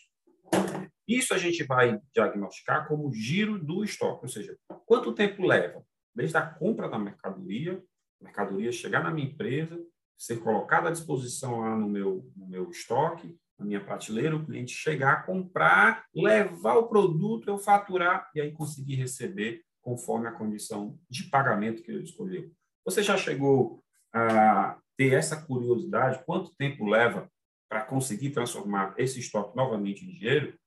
Isso 1.07 1.33
a 1.33 1.37
gente 1.37 1.63
vai 1.63 2.01
diagnosticar 2.13 2.85
como 2.87 3.13
giro 3.13 3.57
do 3.57 3.83
estoque, 3.85 4.25
ou 4.25 4.29
seja, 4.29 4.57
quanto 4.85 5.15
tempo 5.15 5.45
leva 5.45 5.81
desde 6.13 6.35
a 6.35 6.45
compra 6.45 6.89
da 6.89 6.99
mercadoria, 6.99 7.81
mercadoria 8.21 8.71
chegar 8.71 9.01
na 9.01 9.11
minha 9.11 9.29
empresa, 9.29 9.79
ser 10.17 10.39
colocada 10.39 10.89
à 10.89 10.91
disposição 10.91 11.61
lá 11.61 11.77
no 11.77 11.87
meu, 11.87 12.29
no 12.35 12.47
meu 12.47 12.69
estoque, 12.69 13.37
na 13.57 13.65
minha 13.65 13.83
prateleira, 13.83 14.35
o 14.35 14.45
cliente 14.45 14.71
chegar, 14.73 15.25
comprar, 15.25 16.05
levar 16.13 16.75
o 16.75 16.87
produto, 16.87 17.47
eu 17.47 17.57
faturar 17.57 18.29
e 18.35 18.41
aí 18.41 18.51
conseguir 18.51 18.95
receber 18.95 19.63
conforme 19.81 20.27
a 20.27 20.31
condição 20.31 20.99
de 21.09 21.23
pagamento 21.23 21.81
que 21.81 21.91
ele 21.91 22.03
escolheu. 22.03 22.51
Você 22.85 23.01
já 23.01 23.17
chegou 23.17 23.83
a 24.13 24.77
ter 24.95 25.13
essa 25.13 25.41
curiosidade? 25.41 26.23
Quanto 26.25 26.55
tempo 26.55 26.85
leva 26.85 27.29
para 27.69 27.83
conseguir 27.83 28.31
transformar 28.31 28.93
esse 28.97 29.19
estoque 29.19 29.55
novamente 29.55 30.05
em 30.05 30.09
dinheiro? 30.09 30.57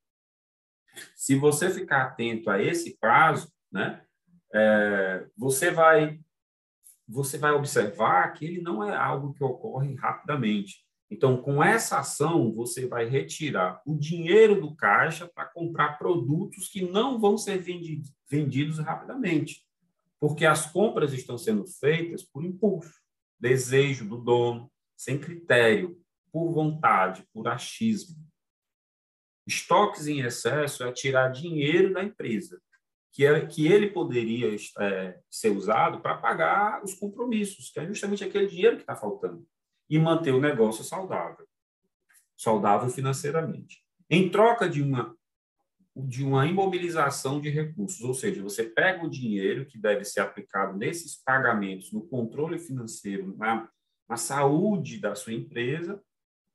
Se 1.15 1.37
você 1.37 1.71
ficar 1.71 2.03
atento 2.03 2.51
a 2.51 2.61
esse 2.61 2.99
prazo, 2.99 3.53
né, 3.71 4.05
é, 4.53 5.27
você 5.37 5.71
vai 5.71 6.21
você 7.07 7.39
vai 7.39 7.51
observar 7.51 8.33
que 8.33 8.45
ele 8.45 8.63
não 8.63 8.85
é 8.85 8.95
algo 8.95 9.35
que 9.35 9.43
ocorre 9.43 9.97
rapidamente. 9.97 10.85
Então, 11.11 11.43
com 11.43 11.63
essa 11.63 11.99
ação, 11.99 12.53
você 12.55 12.87
vai 12.87 13.05
retirar 13.05 13.83
o 13.85 13.99
dinheiro 13.99 14.61
do 14.61 14.77
caixa 14.77 15.27
para 15.27 15.45
comprar 15.45 15.99
produtos 15.99 16.69
que 16.69 16.83
não 16.83 17.19
vão 17.19 17.37
ser 17.37 17.59
vendidos, 17.59 18.79
rapidamente, 18.79 19.67
porque 20.21 20.47
as 20.47 20.71
compras 20.71 21.13
estão 21.13 21.37
sendo 21.37 21.67
feitas 21.67 22.23
por 22.23 22.45
impulso, 22.45 22.95
desejo 23.41 24.09
do 24.09 24.19
dono, 24.19 24.71
sem 24.97 25.19
critério, 25.19 26.01
por 26.31 26.53
vontade, 26.53 27.27
por 27.33 27.49
achismo. 27.49 28.17
Estoques 29.45 30.07
em 30.07 30.21
excesso 30.21 30.85
é 30.85 30.93
tirar 30.93 31.31
dinheiro 31.31 31.93
da 31.93 32.05
empresa, 32.05 32.61
que, 33.13 33.27
é, 33.27 33.45
que 33.47 33.67
ele 33.67 33.91
poderia 33.91 34.55
é, 34.79 35.19
ser 35.29 35.51
usado 35.51 36.01
para 36.01 36.19
pagar 36.19 36.85
os 36.85 36.95
compromissos, 36.95 37.71
que 37.71 37.81
é 37.81 37.87
justamente 37.87 38.23
aquele 38.23 38.47
dinheiro 38.47 38.77
que 38.77 38.83
está 38.83 38.95
faltando, 38.95 39.45
e 39.91 39.99
manter 39.99 40.33
o 40.33 40.41
negócio 40.41 40.83
saudável, 40.83 41.47
saudável 42.37 42.89
financeiramente. 42.89 43.85
Em 44.09 44.31
troca 44.31 44.69
de 44.69 44.83
uma 44.83 45.15
de 45.97 46.25
uma 46.25 46.47
imobilização 46.47 47.41
de 47.41 47.51
recursos, 47.51 48.01
ou 48.03 48.15
seja, 48.15 48.41
você 48.41 48.63
pega 48.63 49.05
o 49.05 49.11
dinheiro 49.11 49.67
que 49.67 49.77
deve 49.77 50.05
ser 50.05 50.21
aplicado 50.21 50.79
nesses 50.79 51.17
pagamentos, 51.17 51.93
no 51.93 52.07
controle 52.07 52.61
financeiro, 52.61 53.37
na, 53.37 53.69
na 54.09 54.17
saúde 54.17 54.99
da 54.99 55.17
sua 55.17 55.35
empresa, 55.35 56.01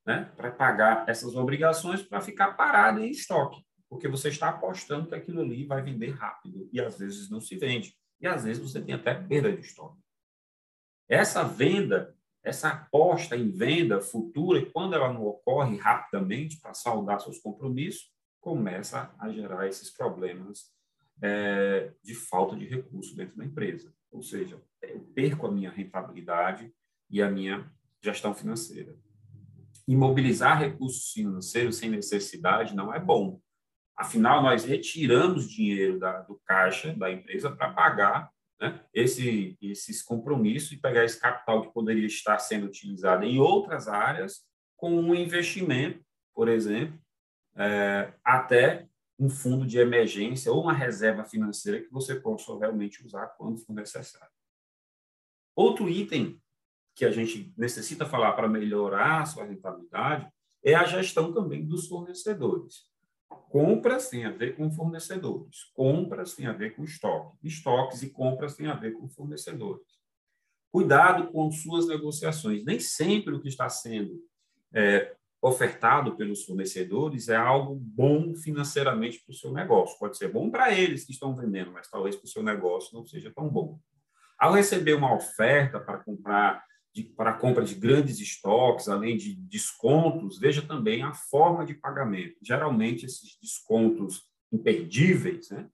né, 0.08 0.32
para 0.38 0.52
pagar 0.52 1.08
essas 1.08 1.36
obrigações, 1.36 2.02
para 2.02 2.22
ficar 2.22 2.54
parado 2.54 3.02
em 3.02 3.12
estoque 3.12 3.62
porque 3.90 4.08
você 4.08 4.30
está 4.30 4.50
apostando 4.50 5.08
que 5.08 5.16
aquilo 5.16 5.42
ali 5.42 5.66
vai 5.66 5.82
vender 5.82 6.12
rápido 6.12 6.70
e 6.72 6.80
às 6.82 6.98
vezes 6.98 7.30
não 7.30 7.40
se 7.40 7.58
vende. 7.58 7.96
E 8.20 8.28
às 8.28 8.44
vezes 8.44 8.62
você 8.62 8.82
tem 8.82 8.96
até 8.96 9.14
perda 9.14 9.52
de 9.52 9.62
estoque. 9.62 10.00
Essa 11.08 11.44
venda, 11.44 12.15
essa 12.46 12.70
aposta 12.70 13.36
em 13.36 13.50
venda 13.50 14.00
futura, 14.00 14.60
e 14.60 14.72
quando 14.72 14.94
ela 14.94 15.12
não 15.12 15.26
ocorre 15.26 15.78
rapidamente 15.78 16.60
para 16.62 16.76
saldar 16.76 17.20
seus 17.20 17.40
compromissos, 17.40 18.14
começa 18.40 19.12
a 19.18 19.30
gerar 19.30 19.68
esses 19.68 19.90
problemas 19.90 20.72
é, 21.24 21.92
de 22.04 22.14
falta 22.14 22.56
de 22.56 22.68
recurso 22.68 23.16
dentro 23.16 23.36
da 23.36 23.44
empresa. 23.44 23.92
Ou 24.12 24.22
seja, 24.22 24.62
eu 24.84 25.00
perco 25.16 25.48
a 25.48 25.52
minha 25.52 25.72
rentabilidade 25.72 26.72
e 27.10 27.20
a 27.20 27.32
minha 27.32 27.68
gestão 28.00 28.32
financeira. 28.36 28.96
Imobilizar 29.88 30.60
recursos 30.60 31.12
financeiros 31.12 31.78
sem 31.78 31.90
necessidade 31.90 32.76
não 32.76 32.94
é 32.94 33.00
bom. 33.00 33.42
Afinal, 33.98 34.44
nós 34.44 34.64
retiramos 34.64 35.50
dinheiro 35.50 35.98
da, 35.98 36.22
do 36.22 36.40
caixa 36.46 36.94
da 36.94 37.12
empresa 37.12 37.50
para 37.50 37.74
pagar 37.74 38.30
né, 38.60 38.84
esse, 38.94 39.58
esses 39.62 40.02
compromissos 40.02 40.72
e 40.72 40.78
pegar 40.78 41.04
esse 41.04 41.20
capital 41.20 41.62
que 41.62 41.74
poderia 41.74 42.06
estar 42.06 42.38
sendo 42.40 42.66
utilizado 42.66 43.24
em 43.24 43.40
outras 43.40 43.88
áreas 43.88 44.46
com 44.78 44.92
um 44.92 45.14
investimento, 45.16 46.04
por 46.34 46.48
exemplo, 46.48 47.00
é, 47.56 48.14
até 48.24 48.88
um 49.18 49.30
fundo 49.30 49.66
de 49.66 49.78
emergência 49.78 50.52
ou 50.52 50.62
uma 50.62 50.74
reserva 50.74 51.24
financeira 51.24 51.82
que 51.82 51.92
você 51.92 52.16
possa 52.16 52.58
realmente 52.58 53.06
usar 53.06 53.28
quando 53.38 53.60
for 53.60 53.74
necessário. 53.74 54.34
Outro 55.56 55.90
item 55.90 56.42
que 56.94 57.06
a 57.06 57.12
gente 57.12 57.54
necessita 57.58 58.06
falar 58.06 58.34
para 58.34 58.48
melhorar 58.48 59.22
a 59.22 59.26
sua 59.26 59.46
rentabilidade 59.46 60.30
é 60.64 60.74
a 60.74 60.86
gestão 60.86 61.34
também 61.34 61.66
dos 61.66 61.88
fornecedores. 61.88 62.90
Compras 63.50 64.10
têm 64.10 64.26
a 64.26 64.32
ver 64.32 64.56
com 64.56 64.70
fornecedores, 64.72 65.64
compras 65.74 66.34
têm 66.34 66.46
a 66.46 66.54
ver 66.54 66.76
com 66.76 66.84
estoque, 66.84 67.38
estoques 67.44 68.04
e 68.04 68.10
compras 68.10 68.56
têm 68.56 68.68
a 68.68 68.76
ver 68.76 68.94
com 68.94 69.08
fornecedores. 69.08 69.86
Cuidado 70.72 71.32
com 71.32 71.50
suas 71.52 71.88
negociações. 71.88 72.66
Nem 72.66 72.80
sempre 72.80 73.34
o 73.34 73.40
que 73.40 73.48
está 73.48 73.70
sendo 73.70 74.22
é, 74.74 75.16
ofertado 75.42 76.18
pelos 76.18 76.44
fornecedores 76.44 77.30
é 77.30 77.36
algo 77.36 77.76
bom 77.76 78.36
financeiramente 78.36 79.24
para 79.24 79.32
o 79.32 79.36
seu 79.36 79.54
negócio. 79.54 79.98
Pode 79.98 80.18
ser 80.18 80.30
bom 80.30 80.50
para 80.50 80.78
eles 80.78 81.06
que 81.06 81.14
estão 81.14 81.36
vendendo, 81.36 81.72
mas 81.72 81.90
talvez 81.90 82.16
para 82.16 82.26
o 82.26 82.30
seu 82.30 82.44
negócio 82.44 82.98
não 82.98 83.06
seja 83.06 83.32
tão 83.34 83.48
bom. 83.48 83.80
Ao 84.38 84.52
receber 84.54 84.96
uma 84.96 85.16
oferta 85.16 85.80
para 85.80 86.00
comprar 86.00 86.62
de, 86.96 87.04
para 87.04 87.32
a 87.32 87.38
compra 87.38 87.66
de 87.66 87.76
grandes 87.76 88.22
estoques, 88.22 88.88
além 88.88 89.18
de 89.18 89.36
descontos, 89.36 90.40
veja 90.40 90.62
também 90.62 91.04
a 91.04 91.14
forma 91.14 91.66
de 91.66 91.74
pagamento. 91.74 92.38
Geralmente, 92.42 93.06
esses 93.06 93.38
descontos 93.42 94.24
imperdíveis 94.50 95.50
né, 95.50 95.70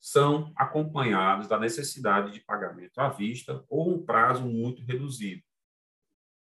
são 0.00 0.52
acompanhados 0.54 1.48
da 1.48 1.58
necessidade 1.58 2.32
de 2.32 2.40
pagamento 2.40 2.96
à 3.00 3.08
vista 3.08 3.64
ou 3.68 3.92
um 3.92 4.06
prazo 4.06 4.44
muito 4.44 4.82
reduzido. 4.84 5.42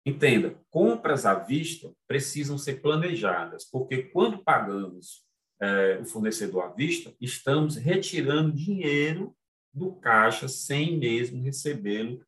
Entenda, 0.04 0.60
compras 0.68 1.24
à 1.24 1.34
vista 1.34 1.90
precisam 2.06 2.58
ser 2.58 2.82
planejadas, 2.82 3.64
porque 3.64 4.02
quando 4.02 4.44
pagamos 4.44 5.24
é, 5.58 5.98
o 6.00 6.04
fornecedor 6.04 6.64
à 6.64 6.68
vista, 6.68 7.14
estamos 7.18 7.76
retirando 7.76 8.52
dinheiro 8.52 9.34
do 9.72 9.94
caixa 9.94 10.48
sem 10.48 10.98
mesmo 10.98 11.42
recebê-lo, 11.42 12.22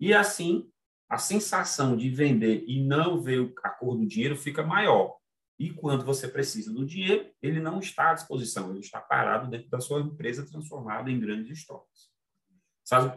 e 0.00 0.12
assim 0.12 0.68
a 1.08 1.18
sensação 1.18 1.96
de 1.96 2.10
vender 2.10 2.64
e 2.66 2.82
não 2.82 3.20
ver 3.20 3.52
a 3.62 3.70
cor 3.70 3.96
do 3.96 4.06
dinheiro 4.06 4.36
fica 4.36 4.62
maior. 4.62 5.16
E 5.58 5.70
quando 5.70 6.04
você 6.04 6.28
precisa 6.28 6.72
do 6.72 6.86
dinheiro, 6.86 7.30
ele 7.42 7.60
não 7.60 7.80
está 7.80 8.10
à 8.10 8.14
disposição, 8.14 8.70
ele 8.70 8.80
está 8.80 9.00
parado 9.00 9.50
dentro 9.50 9.68
da 9.68 9.80
sua 9.80 10.00
empresa 10.00 10.46
transformada 10.46 11.10
em 11.10 11.18
grandes 11.18 11.58
estoques. 11.58 12.08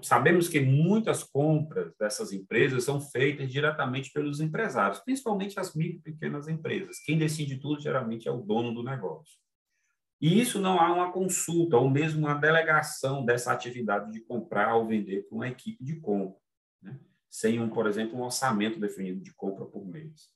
Sabemos 0.01 0.50
que 0.50 0.60
muitas 0.60 1.24
compras 1.24 1.93
dessas 1.98 2.33
empresas 2.33 2.83
são 2.83 3.00
feitas 3.00 3.50
diretamente 3.50 4.12
pelos 4.12 4.41
empresários, 4.41 5.00
principalmente 5.00 5.57
as 5.60 5.74
micro 5.74 6.00
e 6.00 6.12
pequenas 6.12 6.50
empresas. 6.50 7.00
Quem 7.00 7.17
decide 7.17 7.57
tudo 7.57 7.79
geralmente 7.79 8.27
é 8.27 8.31
o 8.31 8.41
dono 8.41 8.74
do 8.74 8.83
negócio. 8.83 9.39
E 10.19 10.41
isso 10.41 10.60
não 10.60 10.79
há 10.79 10.91
uma 10.91 11.12
consulta 11.12 11.77
ou 11.77 11.89
mesmo 11.89 12.27
uma 12.27 12.36
delegação 12.36 13.24
dessa 13.24 13.53
atividade 13.53 14.12
de 14.12 14.19
comprar 14.19 14.75
ou 14.75 14.86
vender 14.86 15.25
para 15.27 15.36
uma 15.36 15.48
equipe 15.48 15.81
de 15.83 16.00
compra. 16.01 16.38
Né? 16.81 17.00
Sem, 17.31 17.61
um, 17.61 17.69
por 17.69 17.88
exemplo, 17.88 18.19
um 18.19 18.23
orçamento 18.23 18.77
definido 18.77 19.21
de 19.21 19.33
compra 19.33 19.65
por 19.65 19.88
mês. 19.88 20.29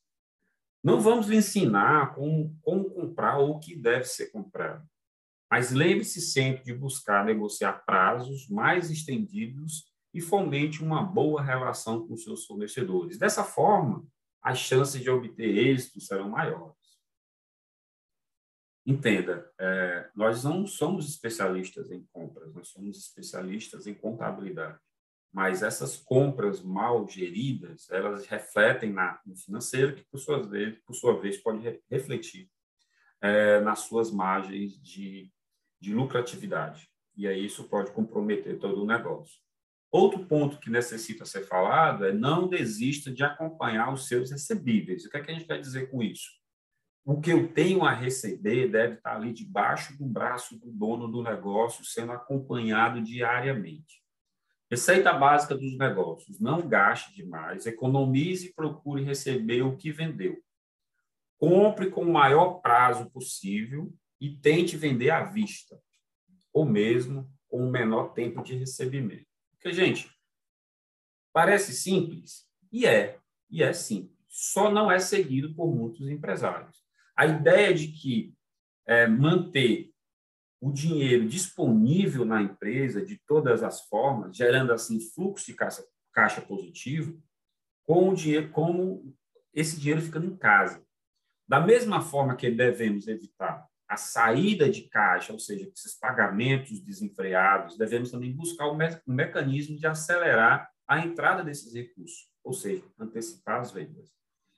Não 0.82 1.02
vamos 1.02 1.28
lhe 1.28 1.36
ensinar 1.36 2.16
como, 2.16 2.58
como 2.62 2.90
comprar 2.90 3.38
ou 3.38 3.56
o 3.56 3.60
que 3.60 3.76
deve 3.76 4.06
ser 4.06 4.32
comprado, 4.32 4.88
mas 5.52 5.72
lembre-se 5.72 6.22
sempre 6.22 6.64
de 6.64 6.74
buscar 6.74 7.26
negociar 7.26 7.84
prazos 7.86 8.48
mais 8.48 8.90
estendidos 8.90 9.92
e 10.14 10.22
fomente 10.22 10.82
uma 10.82 11.04
boa 11.04 11.42
relação 11.42 12.08
com 12.08 12.16
seus 12.16 12.46
fornecedores. 12.46 13.18
Dessa 13.18 13.44
forma, 13.44 14.08
as 14.42 14.60
chances 14.60 15.02
de 15.02 15.10
obter 15.10 15.58
êxito 15.58 16.00
serão 16.00 16.30
maiores. 16.30 16.76
Entenda, 18.86 19.52
é, 19.60 20.10
nós 20.16 20.44
não 20.44 20.66
somos 20.66 21.10
especialistas 21.10 21.92
em 21.92 22.04
compras, 22.14 22.54
nós 22.54 22.70
somos 22.70 22.98
especialistas 22.98 23.88
em 23.88 23.94
contabilidade 23.96 24.80
mas 25.36 25.62
essas 25.62 25.98
compras 25.98 26.64
mal 26.64 27.06
geridas, 27.10 27.92
elas 27.92 28.26
refletem 28.26 28.94
na, 28.94 29.20
no 29.26 29.36
financeiro, 29.36 29.94
que 29.94 30.06
por 30.06 30.18
sua 30.18 30.42
vez, 30.42 30.80
por 30.86 30.94
sua 30.94 31.20
vez 31.20 31.36
pode 31.36 31.60
re, 31.60 31.82
refletir 31.92 32.50
é, 33.20 33.60
nas 33.60 33.80
suas 33.80 34.10
margens 34.12 34.82
de, 34.82 35.30
de 35.78 35.94
lucratividade. 35.94 36.90
E 37.18 37.28
aí 37.28 37.46
isso 37.46 37.66
pode 37.66 37.92
comprometer 37.92 38.58
todo 38.60 38.82
o 38.82 38.86
negócio. 38.86 39.42
Outro 39.92 40.26
ponto 40.26 40.58
que 40.58 40.70
necessita 40.70 41.26
ser 41.26 41.46
falado 41.46 42.06
é 42.06 42.14
não 42.14 42.48
desista 42.48 43.12
de 43.12 43.22
acompanhar 43.22 43.94
os 43.94 44.08
seus 44.08 44.32
recebíveis. 44.32 45.04
O 45.04 45.10
que, 45.10 45.18
é 45.18 45.22
que 45.22 45.32
a 45.32 45.34
gente 45.34 45.48
quer 45.48 45.60
dizer 45.60 45.92
com 45.92 46.02
isso? 46.02 46.30
O 47.04 47.20
que 47.20 47.32
eu 47.32 47.52
tenho 47.52 47.84
a 47.84 47.92
receber 47.92 48.70
deve 48.70 48.94
estar 48.96 49.18
ali 49.18 49.34
debaixo 49.34 49.98
do 49.98 50.06
braço 50.06 50.58
do 50.58 50.72
dono 50.72 51.10
do 51.10 51.22
negócio, 51.22 51.84
sendo 51.84 52.14
acompanhado 52.14 53.02
diariamente. 53.02 54.05
Receita 54.70 55.14
básica 55.14 55.56
dos 55.56 55.78
negócios: 55.78 56.40
não 56.40 56.68
gaste 56.68 57.16
demais, 57.16 57.66
economize 57.66 58.48
e 58.48 58.54
procure 58.54 59.04
receber 59.04 59.62
o 59.62 59.78
que 59.78 59.92
vendeu. 59.92 60.42
Compre 61.38 61.90
com 61.90 62.02
o 62.02 62.14
maior 62.14 62.62
prazo 62.62 63.10
possível 63.12 63.94
e 64.20 64.36
tente 64.38 64.78
vender 64.78 65.12
à 65.12 65.24
vista, 65.24 65.80
ou 66.52 66.66
mesmo 66.66 67.30
com 67.48 67.66
o 67.66 67.70
menor 67.70 68.14
tempo 68.14 68.42
de 68.42 68.56
recebimento. 68.56 69.28
Porque, 69.52 69.72
gente, 69.74 70.10
parece 71.32 71.74
simples, 71.74 72.46
e 72.72 72.86
é, 72.86 73.20
e 73.50 73.62
é 73.62 73.74
simples. 73.74 74.16
Só 74.28 74.72
não 74.72 74.92
é 74.92 75.00
seguido 75.00 75.54
por 75.54 75.74
muitos 75.74 76.10
empresários. 76.10 76.84
A 77.16 77.26
ideia 77.26 77.74
de 77.74 77.90
que 77.90 78.34
é, 78.86 79.08
manter 79.08 79.95
o 80.62 80.72
dinheiro 80.72 81.28
disponível 81.28 82.26
na 82.26 82.42
empresa 82.42 83.06
de 83.06 83.18
todas 83.28 83.62
as 83.64 83.82
formas, 83.82 84.36
gerando 84.36 84.74
assim 84.74 85.00
fluxo 85.00 85.46
de 85.46 85.54
caixa, 85.54 85.84
caixa 86.14 86.42
positivo, 86.42 87.22
com 87.84 88.10
o 88.10 88.16
dinheiro, 88.16 88.50
como 88.52 89.16
esse 89.54 89.80
dinheiro 89.80 90.02
ficando 90.02 90.28
em 90.28 90.36
casa. 90.36 90.84
Da 91.48 91.60
mesma 91.60 92.02
forma 92.02 92.36
que 92.36 92.50
devemos 92.50 93.08
evitar 93.08 93.68
a 93.88 93.98
saída 93.98 94.70
de 94.70 94.84
caixa, 94.90 95.32
ou 95.32 95.40
seja, 95.40 95.70
esses 95.76 95.94
pagamentos 95.98 96.80
desenfreados, 96.80 97.78
devemos 97.78 98.10
também 98.10 98.34
buscar 98.34 98.68
um, 98.72 98.76
me 98.76 98.88
um 99.08 99.14
mecanismo 99.14 99.78
de 99.78 99.86
acelerar 99.86 100.70
a 100.88 101.00
entrada 101.06 101.44
desses 101.44 101.74
recursos, 101.74 102.28
ou 102.44 102.54
seja, 102.54 102.84
antecipar 103.00 103.62
as 103.62 103.72
vendas. 103.72 104.12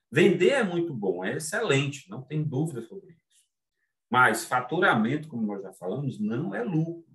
Vender 0.10 0.52
é 0.52 0.64
muito 0.64 0.94
bom, 0.94 1.26
é 1.26 1.36
excelente, 1.36 2.10
não 2.10 2.22
tem 2.22 2.42
dúvida 2.42 2.82
sobre 2.82 3.12
isso. 3.12 3.27
Mas 4.10 4.46
faturamento, 4.46 5.28
como 5.28 5.46
nós 5.46 5.62
já 5.62 5.74
falamos, 5.74 6.20
não 6.20 6.56
é 6.56 6.64
lucro. 6.64 7.06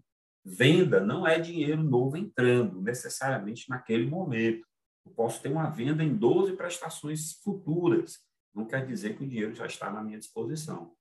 Venda 0.45 1.01
não 1.01 1.27
é 1.27 1.39
dinheiro 1.39 1.83
novo 1.83 2.17
entrando, 2.17 2.81
necessariamente 2.81 3.71
naquele 3.71 4.07
momento. 4.07 4.67
Eu 5.05 5.13
posso 5.13 5.41
ter 5.41 5.49
uma 5.49 5.71
venda 5.71 6.03
em 6.03 6.15
12 6.15 6.57
prestações 6.57 7.33
futuras. 7.43 8.19
Não 8.55 8.67
quer 8.67 8.87
dizer 8.87 9.17
que 9.17 9.25
o 9.25 9.29
dinheiro 9.29 9.55
já 9.55 9.67
está 9.67 9.91
na 9.91 10.03
minha 10.03 10.19
disposição. 10.19 10.95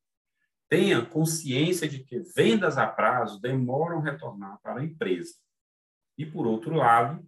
Tenha 0.69 1.05
consciência 1.05 1.88
de 1.89 2.03
que 2.03 2.19
vendas 2.19 2.77
a 2.77 2.88
prazo 2.88 3.41
demoram 3.41 4.00
a 4.00 4.03
retornar 4.03 4.60
para 4.62 4.79
a 4.79 4.83
empresa. 4.83 5.33
E, 6.17 6.25
por 6.25 6.48
outro 6.48 6.75
lado, 6.75 7.27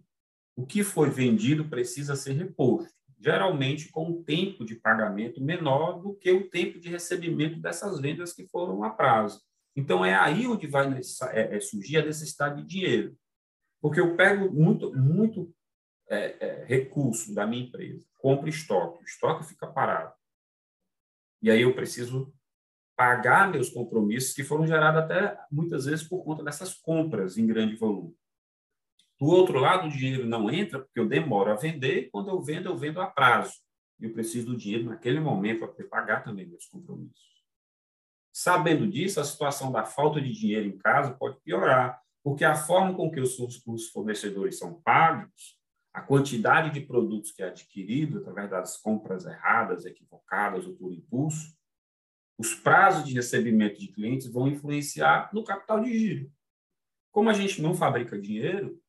o 0.56 0.64
que 0.64 0.82
foi 0.82 1.10
vendido 1.10 1.68
precisa 1.68 2.16
ser 2.16 2.32
reposto 2.32 2.94
geralmente 3.24 3.90
com 3.90 4.10
um 4.10 4.22
tempo 4.22 4.66
de 4.66 4.74
pagamento 4.74 5.42
menor 5.42 6.02
do 6.02 6.14
que 6.14 6.30
o 6.30 6.50
tempo 6.50 6.78
de 6.78 6.90
recebimento 6.90 7.58
dessas 7.58 7.98
vendas 7.98 8.34
que 8.34 8.46
foram 8.48 8.84
a 8.84 8.90
prazo. 8.90 9.40
Então, 9.74 10.04
é 10.04 10.14
aí 10.14 10.46
onde 10.46 10.66
vai 10.66 10.86
é, 11.32 11.56
é, 11.56 11.60
surgir 11.60 11.96
a 11.96 12.04
necessidade 12.04 12.60
de 12.60 12.68
dinheiro. 12.68 13.16
Porque 13.80 13.98
eu 13.98 14.14
pego 14.14 14.52
muito, 14.52 14.94
muito 14.94 15.50
é, 16.08 16.36
é, 16.38 16.64
recurso 16.66 17.34
da 17.34 17.46
minha 17.46 17.64
empresa, 17.64 18.04
compro 18.18 18.46
estoque, 18.46 19.02
o 19.02 19.04
estoque 19.04 19.46
fica 19.46 19.66
parado. 19.66 20.12
E 21.40 21.50
aí 21.50 21.62
eu 21.62 21.74
preciso 21.74 22.30
pagar 22.94 23.50
meus 23.50 23.70
compromissos 23.70 24.34
que 24.34 24.44
foram 24.44 24.66
gerados 24.66 25.00
até 25.00 25.38
muitas 25.50 25.86
vezes 25.86 26.06
por 26.06 26.22
conta 26.22 26.44
dessas 26.44 26.74
compras 26.74 27.38
em 27.38 27.46
grande 27.46 27.74
volume. 27.74 28.14
Do 29.20 29.26
outro 29.26 29.58
lado, 29.58 29.86
o 29.86 29.90
dinheiro 29.90 30.26
não 30.26 30.50
entra 30.50 30.80
porque 30.80 30.98
eu 30.98 31.08
demoro 31.08 31.50
a 31.50 31.54
vender 31.54 32.08
quando 32.10 32.30
eu 32.30 32.42
vendo, 32.42 32.68
eu 32.68 32.76
vendo 32.76 33.00
a 33.00 33.06
prazo. 33.06 33.54
E 34.00 34.06
eu 34.06 34.12
preciso 34.12 34.46
do 34.46 34.56
dinheiro 34.56 34.86
naquele 34.86 35.20
momento 35.20 35.66
para 35.68 35.88
pagar 35.88 36.24
também 36.24 36.46
meus 36.46 36.66
compromissos. 36.66 37.34
Sabendo 38.32 38.88
disso, 38.88 39.20
a 39.20 39.24
situação 39.24 39.70
da 39.70 39.84
falta 39.84 40.20
de 40.20 40.32
dinheiro 40.32 40.66
em 40.66 40.76
casa 40.76 41.14
pode 41.14 41.40
piorar, 41.42 42.02
porque 42.22 42.44
a 42.44 42.56
forma 42.56 42.94
com 42.94 43.10
que 43.10 43.20
os 43.20 43.88
fornecedores 43.92 44.58
são 44.58 44.80
pagos, 44.82 45.56
a 45.92 46.00
quantidade 46.00 46.70
de 46.70 46.80
produtos 46.80 47.30
que 47.30 47.42
é 47.42 47.46
adquirido 47.46 48.18
através 48.18 48.50
das 48.50 48.76
compras 48.76 49.24
erradas, 49.24 49.84
equivocadas 49.84 50.66
ou 50.66 50.74
por 50.74 50.92
impulso, 50.92 51.56
os 52.36 52.52
prazos 52.52 53.04
de 53.04 53.14
recebimento 53.14 53.78
de 53.78 53.86
clientes 53.86 54.26
vão 54.26 54.48
influenciar 54.48 55.30
no 55.32 55.44
capital 55.44 55.80
de 55.80 55.96
giro. 55.96 56.32
Como 57.12 57.30
a 57.30 57.32
gente 57.32 57.62
não 57.62 57.74
fabrica 57.74 58.20
dinheiro, 58.20 58.82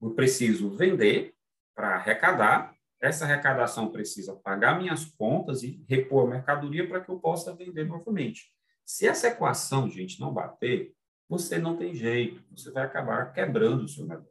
eu 0.00 0.10
preciso 0.10 0.76
vender 0.76 1.34
para 1.74 1.96
arrecadar, 1.96 2.74
essa 3.00 3.24
arrecadação 3.24 3.90
precisa 3.90 4.34
pagar 4.34 4.78
minhas 4.78 5.04
contas 5.04 5.62
e 5.62 5.84
repor 5.88 6.26
a 6.26 6.30
mercadoria 6.30 6.88
para 6.88 7.00
que 7.00 7.10
eu 7.10 7.18
possa 7.18 7.54
vender 7.54 7.84
novamente. 7.84 8.50
Se 8.84 9.06
essa 9.06 9.28
equação, 9.28 9.88
gente, 9.90 10.20
não 10.20 10.32
bater, 10.32 10.94
você 11.28 11.58
não 11.58 11.76
tem 11.76 11.94
jeito, 11.94 12.42
você 12.50 12.70
vai 12.70 12.84
acabar 12.84 13.32
quebrando 13.32 13.84
o 13.84 13.88
seu 13.88 14.06
negócio. 14.06 14.30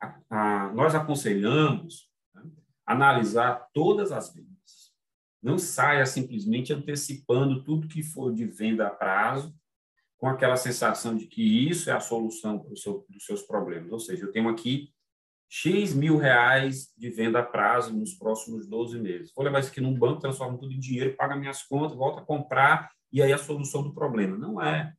A, 0.00 0.18
a, 0.30 0.72
nós 0.72 0.94
aconselhamos 0.94 2.10
né, 2.34 2.42
analisar 2.86 3.68
todas 3.72 4.10
as 4.10 4.32
vendas. 4.34 4.92
Não 5.42 5.58
saia 5.58 6.06
simplesmente 6.06 6.72
antecipando 6.72 7.62
tudo 7.62 7.86
que 7.86 8.02
for 8.02 8.32
de 8.32 8.46
venda 8.46 8.86
a 8.86 8.90
prazo 8.90 9.54
com 10.18 10.28
aquela 10.28 10.56
sensação 10.56 11.16
de 11.16 11.26
que 11.26 11.68
isso 11.68 11.90
é 11.90 11.92
a 11.92 12.00
solução 12.00 12.64
seu, 12.76 13.04
os 13.14 13.24
seus 13.24 13.42
problemas. 13.42 13.92
Ou 13.92 13.98
seja, 13.98 14.24
eu 14.24 14.32
tenho 14.32 14.48
aqui 14.48 14.92
X 15.48 15.94
mil 15.94 16.16
reais 16.16 16.92
de 16.96 17.10
venda 17.10 17.40
a 17.40 17.42
prazo 17.42 17.94
nos 17.94 18.14
próximos 18.14 18.66
12 18.66 18.98
meses. 18.98 19.32
Vou 19.34 19.44
levar 19.44 19.60
isso 19.60 19.70
aqui 19.70 19.80
num 19.80 19.96
banco, 19.96 20.20
transformo 20.20 20.58
tudo 20.58 20.72
em 20.72 20.80
dinheiro, 20.80 21.14
paga 21.16 21.36
minhas 21.36 21.62
contas, 21.62 21.96
volta 21.96 22.20
a 22.20 22.24
comprar 22.24 22.90
e 23.12 23.22
aí 23.22 23.32
a 23.32 23.38
solução 23.38 23.82
do 23.82 23.94
problema. 23.94 24.36
Não 24.36 24.60
é. 24.60 24.92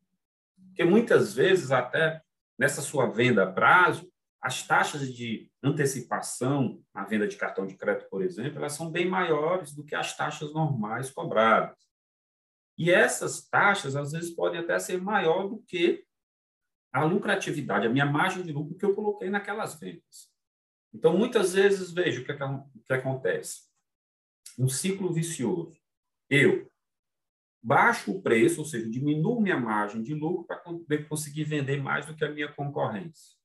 Porque 0.68 0.84
muitas 0.84 1.34
vezes, 1.34 1.72
até 1.72 2.22
nessa 2.58 2.82
sua 2.82 3.08
venda 3.08 3.44
a 3.44 3.52
prazo, 3.52 4.10
as 4.42 4.62
taxas 4.62 5.12
de 5.14 5.50
antecipação 5.64 6.80
na 6.94 7.04
venda 7.04 7.28
de 7.28 7.36
cartão 7.36 7.66
de 7.66 7.76
crédito, 7.76 8.08
por 8.10 8.22
exemplo, 8.22 8.60
elas 8.60 8.74
são 8.74 8.92
bem 8.92 9.10
maiores 9.10 9.74
do 9.74 9.84
que 9.84 9.96
as 9.96 10.16
taxas 10.16 10.54
normais 10.54 11.10
cobradas. 11.10 11.85
E 12.78 12.92
essas 12.92 13.48
taxas, 13.48 13.96
às 13.96 14.12
vezes, 14.12 14.36
podem 14.36 14.60
até 14.60 14.78
ser 14.80 15.02
maior 15.02 15.48
do 15.48 15.60
que 15.64 16.06
a 16.92 17.04
lucratividade, 17.04 17.88
a 17.88 17.90
minha 17.90 18.06
margem 18.06 18.44
de 18.44 18.52
lucro 18.52 18.78
que 18.78 18.86
eu 18.86 18.96
coloquei 18.96 19.30
naquelas 19.30 19.80
vendas. 19.80 20.34
Então, 20.94 21.18
muitas 21.18 21.54
vezes, 21.54 21.92
veja 21.92 22.22
o 22.22 22.26
que, 22.26 22.32
é 22.32 22.46
o 22.46 22.64
que 22.86 22.94
acontece. 22.94 23.64
Um 24.58 24.70
ciclo 24.70 25.12
vicioso. 25.12 25.78
Eu 26.30 26.72
baixo 27.62 28.12
o 28.12 28.22
preço, 28.22 28.60
ou 28.60 28.66
seja, 28.66 28.90
diminuo 28.90 29.42
minha 29.42 29.60
margem 29.60 30.02
de 30.02 30.14
lucro 30.14 30.46
para 30.46 31.04
conseguir 31.06 31.44
vender 31.46 31.82
mais 31.82 32.06
do 32.06 32.16
que 32.16 32.24
a 32.24 32.32
minha 32.32 32.52
concorrência. 32.54 33.36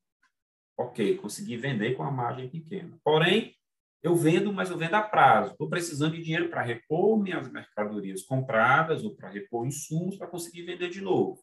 Ok, 0.79 1.17
consegui 1.17 1.57
vender 1.57 1.95
com 1.95 2.03
a 2.03 2.11
margem 2.11 2.49
pequena. 2.49 2.99
Porém, 3.03 3.57
eu 4.03 4.15
vendo, 4.15 4.53
mas 4.53 4.71
eu 4.71 4.79
vendo 4.79 4.95
a 4.95 5.03
prazo. 5.03 5.53
Estou 5.53 5.69
precisando 5.69 6.15
de 6.15 6.23
dinheiro 6.23 6.49
para 6.49 6.63
repor 6.63 7.19
minhas 7.19 7.51
mercadorias 7.51 8.23
compradas 8.23 9.05
ou 9.05 9.15
para 9.15 9.29
repor 9.29 9.67
insumos 9.67 10.17
para 10.17 10.27
conseguir 10.27 10.63
vender 10.63 10.89
de 10.89 11.01
novo. 11.01 11.43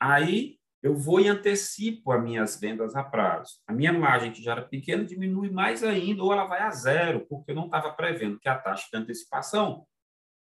Aí 0.00 0.58
eu 0.82 0.96
vou 0.96 1.20
e 1.20 1.28
antecipo 1.28 2.10
as 2.10 2.22
minhas 2.22 2.58
vendas 2.58 2.96
a 2.96 3.04
prazo. 3.04 3.60
A 3.66 3.72
minha 3.72 3.92
margem, 3.92 4.32
que 4.32 4.42
já 4.42 4.52
era 4.52 4.62
pequena, 4.62 5.04
diminui 5.04 5.48
mais 5.48 5.84
ainda, 5.84 6.22
ou 6.22 6.32
ela 6.32 6.44
vai 6.44 6.60
a 6.60 6.70
zero, 6.70 7.26
porque 7.28 7.52
eu 7.52 7.54
não 7.54 7.66
estava 7.66 7.92
prevendo 7.92 8.38
que 8.38 8.48
a 8.48 8.58
taxa 8.58 8.88
de 8.92 8.98
antecipação 8.98 9.86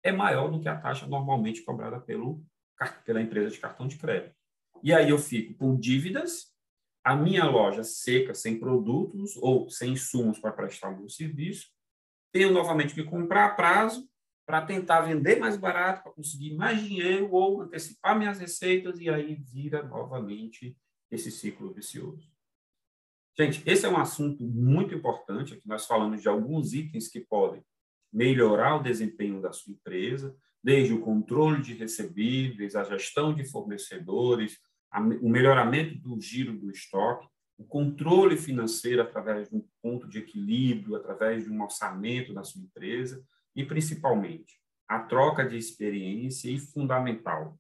é 0.04 0.12
maior 0.12 0.50
do 0.50 0.60
que 0.60 0.68
a 0.68 0.78
taxa 0.78 1.06
normalmente 1.06 1.64
cobrada 1.64 2.00
pelo, 2.00 2.44
pela 3.06 3.22
empresa 3.22 3.52
de 3.52 3.60
cartão 3.60 3.88
de 3.88 3.98
crédito. 3.98 4.36
E 4.82 4.92
aí 4.92 5.10
eu 5.10 5.18
fico 5.18 5.54
com 5.54 5.78
dívidas 5.78 6.53
a 7.04 7.16
minha 7.16 7.46
loja 7.46 7.84
seca, 7.84 8.34
sem 8.34 8.60
produtos 8.60 9.36
ou 9.38 9.70
sem 9.70 9.94
insumos 9.94 10.40
para 10.40 10.54
prestar 10.54 10.92
meu 10.92 11.10
serviço, 11.10 11.68
tenho 12.32 12.52
novamente 12.52 12.96
que 12.96 13.04
comprar 13.04 13.46
a 13.46 13.54
prazo 13.54 14.08
para 14.46 14.66
tentar 14.66 15.02
vender 15.02 15.40
mais 15.40 15.58
barato, 15.58 16.04
para 16.04 16.12
conseguir 16.12 16.56
mais 16.56 16.82
dinheiro 16.82 17.32
ou 17.32 17.62
antecipar 17.62 18.18
minhas 18.18 18.40
receitas 18.40 19.00
e 19.00 19.10
aí 19.10 19.36
vira 19.36 19.84
novamente 19.84 20.78
esse 21.12 21.32
ciclo 21.32 21.72
vicioso. 21.74 22.32
Gente, 23.38 23.64
esse 23.66 23.86
é 23.86 23.90
um 23.90 23.98
assunto 23.98 24.44
muito 24.44 24.94
importante. 24.94 25.54
Aqui 25.54 25.68
nós 25.68 25.86
falamos 25.86 26.22
de 26.22 26.30
alguns 26.30 26.74
itens 26.74 27.08
que 27.08 27.20
podem 27.20 27.64
melhorar 28.12 28.76
o 28.76 28.84
desempenho 28.84 29.42
da 29.42 29.52
sua 29.52 29.74
empresa, 29.74 30.36
desde 30.64 30.94
o 30.94 31.02
controle 31.02 31.62
de 31.62 31.74
recebíveis, 31.74 32.76
a 32.76 32.84
gestão 32.84 33.34
de 33.34 33.44
fornecedores, 33.44 34.60
o 35.00 35.30
melhoramento 35.30 35.98
do 36.00 36.20
giro 36.20 36.58
do 36.58 36.70
estoque, 36.70 37.28
o 37.58 37.64
controle 37.64 38.38
financeiro 38.38 39.02
através 39.02 39.50
de 39.50 39.56
um 39.56 39.66
ponto 39.82 40.08
de 40.08 40.20
equilíbrio, 40.20 40.96
através 40.96 41.46
de 41.46 41.52
um 41.52 41.62
orçamento 41.62 42.34
da 42.34 42.44
sua 42.44 42.62
empresa 42.62 43.24
e, 43.56 43.64
principalmente, 43.64 44.60
a 44.88 45.00
troca 45.00 45.48
de 45.48 45.58
experiência 45.58 46.50
e, 46.50 46.60
fundamental, 46.60 47.58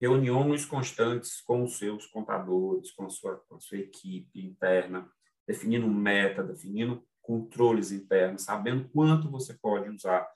reuniões 0.00 0.64
constantes 0.64 1.40
com 1.40 1.64
os 1.64 1.78
seus 1.78 2.06
contadores, 2.06 2.90
com 2.92 3.06
a 3.06 3.10
sua, 3.10 3.36
com 3.48 3.56
a 3.56 3.60
sua 3.60 3.78
equipe 3.78 4.44
interna, 4.44 5.08
definindo 5.46 5.88
meta, 5.88 6.42
definindo 6.42 7.02
controles 7.22 7.92
internos, 7.92 8.42
sabendo 8.42 8.88
quanto 8.88 9.30
você 9.30 9.54
pode 9.54 9.88
usar 9.90 10.28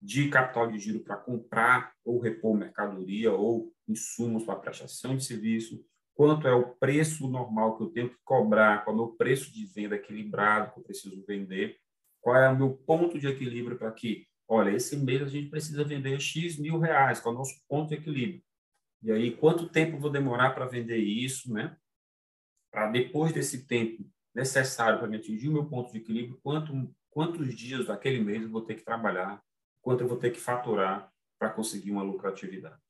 de 0.00 0.28
capital 0.28 0.70
de 0.70 0.78
giro 0.78 1.00
para 1.00 1.16
comprar 1.16 1.92
ou 2.04 2.18
repor 2.18 2.56
mercadoria 2.56 3.32
ou 3.32 3.72
insumos 3.88 4.44
para 4.44 4.56
prestação 4.56 5.16
de 5.16 5.24
serviço, 5.24 5.84
quanto 6.14 6.48
é 6.48 6.52
o 6.52 6.74
preço 6.76 7.28
normal 7.28 7.76
que 7.76 7.84
eu 7.84 7.88
tenho 7.88 8.10
que 8.10 8.16
cobrar, 8.24 8.84
qual 8.84 8.96
é 8.96 8.98
o 8.98 9.02
meu 9.02 9.16
preço 9.16 9.52
de 9.52 9.66
venda 9.66 9.96
equilibrado 9.96 10.72
que 10.72 10.80
eu 10.80 10.84
preciso 10.84 11.24
vender, 11.26 11.78
qual 12.20 12.36
é 12.36 12.48
o 12.48 12.56
meu 12.56 12.70
ponto 12.70 13.18
de 13.18 13.28
equilíbrio 13.28 13.78
para 13.78 13.92
que, 13.92 14.26
olha, 14.48 14.70
esse 14.70 14.96
mês 14.96 15.22
a 15.22 15.28
gente 15.28 15.50
precisa 15.50 15.84
vender 15.84 16.18
X 16.20 16.58
mil 16.58 16.78
reais, 16.78 17.20
qual 17.20 17.34
é 17.34 17.36
o 17.36 17.38
nosso 17.38 17.54
ponto 17.68 17.88
de 17.88 17.94
equilíbrio. 17.94 18.42
E 19.02 19.12
aí, 19.12 19.30
quanto 19.30 19.68
tempo 19.68 19.98
vou 19.98 20.10
demorar 20.10 20.50
para 20.50 20.66
vender 20.66 20.98
isso, 20.98 21.52
né? 21.52 21.76
Para 22.72 22.90
depois 22.90 23.32
desse 23.32 23.66
tempo 23.66 24.04
necessário 24.34 24.98
para 24.98 25.14
atingir 25.16 25.48
o 25.48 25.52
meu 25.52 25.66
ponto 25.66 25.92
de 25.92 25.98
equilíbrio, 25.98 26.38
quanto, 26.42 26.72
quantos 27.10 27.54
dias 27.54 27.86
daquele 27.86 28.20
mês 28.20 28.42
eu 28.42 28.50
vou 28.50 28.62
ter 28.62 28.74
que 28.74 28.84
trabalhar, 28.84 29.42
quanto 29.86 30.00
eu 30.00 30.08
vou 30.08 30.18
ter 30.18 30.32
que 30.32 30.40
faturar 30.40 31.08
para 31.38 31.48
conseguir 31.48 31.92
uma 31.92 32.02
lucratividade. 32.02 32.82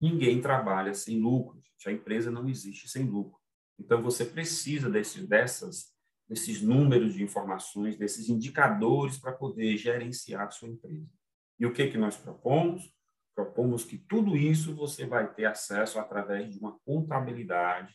Ninguém 0.00 0.40
trabalha 0.40 0.92
sem 0.92 1.20
lucro. 1.20 1.62
A 1.86 1.92
empresa 1.92 2.28
não 2.28 2.48
existe 2.48 2.88
sem 2.88 3.04
lucro. 3.04 3.38
Então, 3.78 4.02
você 4.02 4.24
precisa 4.24 4.90
desses, 4.90 5.28
dessas, 5.28 5.94
desses 6.28 6.60
números 6.60 7.14
de 7.14 7.22
informações, 7.22 7.96
desses 7.96 8.28
indicadores 8.28 9.16
para 9.16 9.30
poder 9.30 9.76
gerenciar 9.76 10.48
a 10.48 10.50
sua 10.50 10.68
empresa. 10.68 11.08
E 11.56 11.64
o 11.66 11.72
que, 11.72 11.86
que 11.86 11.96
nós 11.96 12.16
propomos? 12.16 12.92
Propomos 13.32 13.84
que 13.84 13.96
tudo 13.96 14.36
isso 14.36 14.74
você 14.74 15.06
vai 15.06 15.32
ter 15.32 15.44
acesso 15.44 16.00
através 16.00 16.52
de 16.52 16.58
uma 16.58 16.76
contabilidade, 16.80 17.94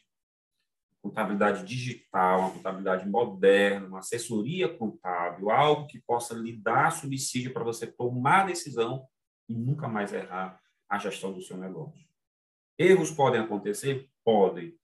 contabilidade 1.05 1.63
digital, 1.63 2.39
uma 2.39 2.51
contabilidade 2.51 3.07
moderna, 3.07 3.87
uma 3.87 3.99
assessoria 3.99 4.67
contábil, 4.75 5.51
algo 5.51 5.85
que 5.85 6.01
possa 6.01 6.33
lhe 6.33 6.57
dar 6.57 6.91
subsídio 6.91 7.53
para 7.53 7.63
você 7.63 7.85
tomar 7.85 8.41
a 8.41 8.45
decisão 8.47 9.05
e 9.47 9.53
nunca 9.53 9.87
mais 9.87 10.11
errar 10.11 10.59
a 10.89 10.97
gestão 10.97 11.31
do 11.31 11.43
seu 11.43 11.57
negócio. 11.57 12.03
Erros 12.77 13.11
podem 13.11 13.39
acontecer? 13.39 14.09
Podem. 14.23 14.75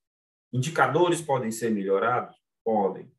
Indicadores 0.53 1.21
podem 1.21 1.49
ser 1.49 1.71
melhorados? 1.71 2.35
Podem. 2.63 3.11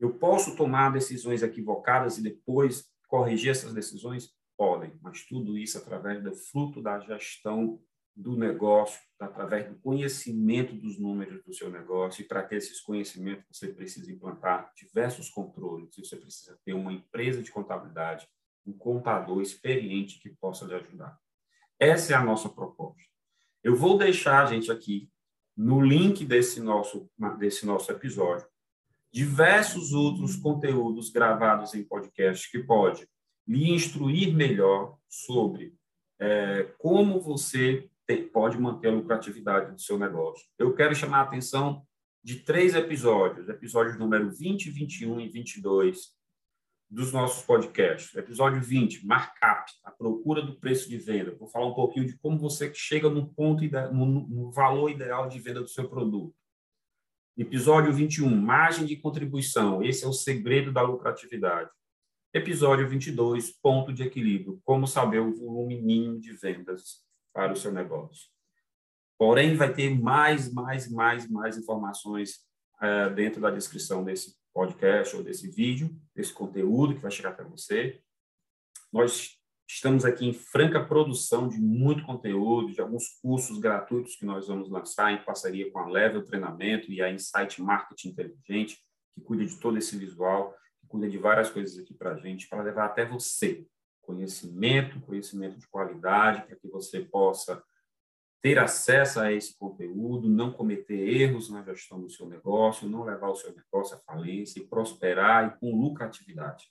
Eu 0.00 0.14
posso 0.14 0.56
tomar 0.56 0.92
decisões 0.92 1.42
equivocadas 1.42 2.16
e 2.16 2.22
depois 2.22 2.90
corrigir 3.06 3.50
essas 3.50 3.74
decisões? 3.74 4.34
Podem, 4.56 4.98
mas 5.02 5.26
tudo 5.26 5.58
isso 5.58 5.76
através 5.76 6.22
do 6.22 6.34
fruto 6.34 6.80
da 6.80 7.00
gestão 7.00 7.78
do 8.16 8.36
negócio, 8.36 9.00
através 9.18 9.68
do 9.68 9.74
conhecimento 9.76 10.74
dos 10.74 10.98
números 10.98 11.42
do 11.44 11.52
seu 11.52 11.70
negócio. 11.70 12.22
E 12.22 12.26
para 12.26 12.42
ter 12.42 12.56
esses 12.56 12.80
conhecimentos, 12.80 13.44
você 13.50 13.68
precisa 13.68 14.10
implantar 14.12 14.72
diversos 14.76 15.28
controles. 15.28 15.94
Você 15.96 16.16
precisa 16.16 16.58
ter 16.64 16.74
uma 16.74 16.92
empresa 16.92 17.42
de 17.42 17.50
contabilidade, 17.50 18.28
um 18.66 18.72
contador 18.72 19.42
experiente 19.42 20.18
que 20.20 20.30
possa 20.30 20.64
lhe 20.64 20.74
ajudar. 20.74 21.18
Essa 21.78 22.12
é 22.12 22.16
a 22.16 22.24
nossa 22.24 22.48
proposta. 22.48 23.02
Eu 23.62 23.74
vou 23.74 23.98
deixar, 23.98 24.46
gente, 24.46 24.70
aqui 24.70 25.10
no 25.56 25.80
link 25.80 26.24
desse 26.24 26.60
nosso, 26.60 27.10
desse 27.38 27.66
nosso 27.66 27.90
episódio 27.90 28.46
diversos 29.14 29.92
outros 29.92 30.34
conteúdos 30.34 31.08
gravados 31.08 31.72
em 31.72 31.84
podcast 31.84 32.50
que 32.50 32.58
pode 32.58 33.08
lhe 33.46 33.70
instruir 33.70 34.34
melhor 34.34 34.98
sobre 35.08 35.72
é, 36.18 36.64
como 36.78 37.20
você 37.20 37.88
pode 38.32 38.58
manter 38.58 38.88
a 38.88 38.92
lucratividade 38.92 39.72
do 39.72 39.80
seu 39.80 39.98
negócio. 39.98 40.44
Eu 40.58 40.74
quero 40.74 40.94
chamar 40.94 41.18
a 41.18 41.22
atenção 41.22 41.82
de 42.22 42.40
três 42.40 42.74
episódios, 42.74 43.48
episódios 43.48 43.98
número 43.98 44.30
20, 44.30 44.70
21 44.70 45.20
e 45.20 45.28
22 45.28 46.14
dos 46.90 47.12
nossos 47.12 47.44
podcasts. 47.44 48.14
Episódio 48.14 48.62
20, 48.62 49.06
markup, 49.06 49.70
a 49.82 49.90
procura 49.90 50.42
do 50.42 50.58
preço 50.58 50.88
de 50.88 50.96
venda. 50.96 51.34
Vou 51.34 51.48
falar 51.48 51.66
um 51.66 51.74
pouquinho 51.74 52.06
de 52.06 52.16
como 52.18 52.38
você 52.38 52.72
chega 52.74 53.10
no 53.10 53.26
ponto 53.34 53.62
no, 53.92 54.06
no 54.06 54.50
valor 54.52 54.90
ideal 54.90 55.28
de 55.28 55.38
venda 55.38 55.60
do 55.60 55.68
seu 55.68 55.88
produto. 55.88 56.34
Episódio 57.36 57.92
21, 57.92 58.34
margem 58.34 58.86
de 58.86 58.96
contribuição. 58.96 59.82
Esse 59.82 60.04
é 60.04 60.08
o 60.08 60.12
segredo 60.12 60.72
da 60.72 60.82
lucratividade. 60.82 61.70
Episódio 62.32 62.88
22, 62.88 63.50
ponto 63.60 63.92
de 63.92 64.02
equilíbrio. 64.02 64.60
Como 64.64 64.86
saber 64.86 65.20
o 65.20 65.34
volume 65.34 65.80
mínimo 65.80 66.20
de 66.20 66.32
vendas 66.32 67.03
para 67.34 67.52
o 67.52 67.56
seu 67.56 67.72
negócio. 67.72 68.28
Porém, 69.18 69.56
vai 69.56 69.72
ter 69.72 69.90
mais, 69.90 70.52
mais, 70.52 70.90
mais, 70.90 71.28
mais 71.28 71.58
informações 71.58 72.38
é, 72.80 73.10
dentro 73.10 73.40
da 73.40 73.50
descrição 73.50 74.04
desse 74.04 74.36
podcast 74.52 75.16
ou 75.16 75.22
desse 75.22 75.50
vídeo, 75.50 75.90
desse 76.14 76.32
conteúdo 76.32 76.94
que 76.94 77.00
vai 77.00 77.10
chegar 77.10 77.32
para 77.32 77.44
você. 77.44 78.00
Nós 78.92 79.36
estamos 79.68 80.04
aqui 80.04 80.26
em 80.26 80.32
franca 80.32 80.84
produção 80.84 81.48
de 81.48 81.58
muito 81.58 82.04
conteúdo, 82.04 82.72
de 82.72 82.80
alguns 82.80 83.08
cursos 83.20 83.58
gratuitos 83.58 84.14
que 84.16 84.24
nós 84.24 84.46
vamos 84.46 84.70
lançar 84.70 85.12
em 85.12 85.24
parceria 85.24 85.70
com 85.72 85.80
a 85.80 85.88
Level 85.88 86.24
Treinamento 86.24 86.90
e 86.92 87.02
a 87.02 87.10
Insight 87.10 87.60
Marketing 87.60 88.10
Inteligente, 88.10 88.78
que 89.14 89.20
cuida 89.20 89.44
de 89.44 89.58
todo 89.58 89.76
esse 89.76 89.96
visual, 89.96 90.54
que 90.80 90.86
cuida 90.86 91.08
de 91.08 91.18
várias 91.18 91.50
coisas 91.50 91.78
aqui 91.78 91.94
para 91.94 92.12
a 92.12 92.16
gente, 92.16 92.48
para 92.48 92.62
levar 92.62 92.86
até 92.86 93.04
você 93.04 93.66
conhecimento, 94.04 95.00
conhecimento 95.00 95.58
de 95.58 95.66
qualidade, 95.68 96.46
para 96.46 96.56
que 96.56 96.68
você 96.68 97.00
possa 97.00 97.62
ter 98.44 98.58
acesso 98.58 99.20
a 99.20 99.32
esse 99.32 99.56
conteúdo, 99.56 100.28
não 100.28 100.52
cometer 100.52 100.94
erros 100.94 101.48
na 101.48 101.62
gestão 101.62 101.98
do 101.98 102.10
seu 102.10 102.28
negócio, 102.28 102.88
não 102.88 103.02
levar 103.02 103.30
o 103.30 103.34
seu 103.34 103.54
negócio 103.54 103.96
à 103.96 104.00
falência 104.00 104.60
e 104.60 104.66
prosperar 104.66 105.46
e 105.46 105.58
com 105.58 105.74
lucratividade. 105.74 106.66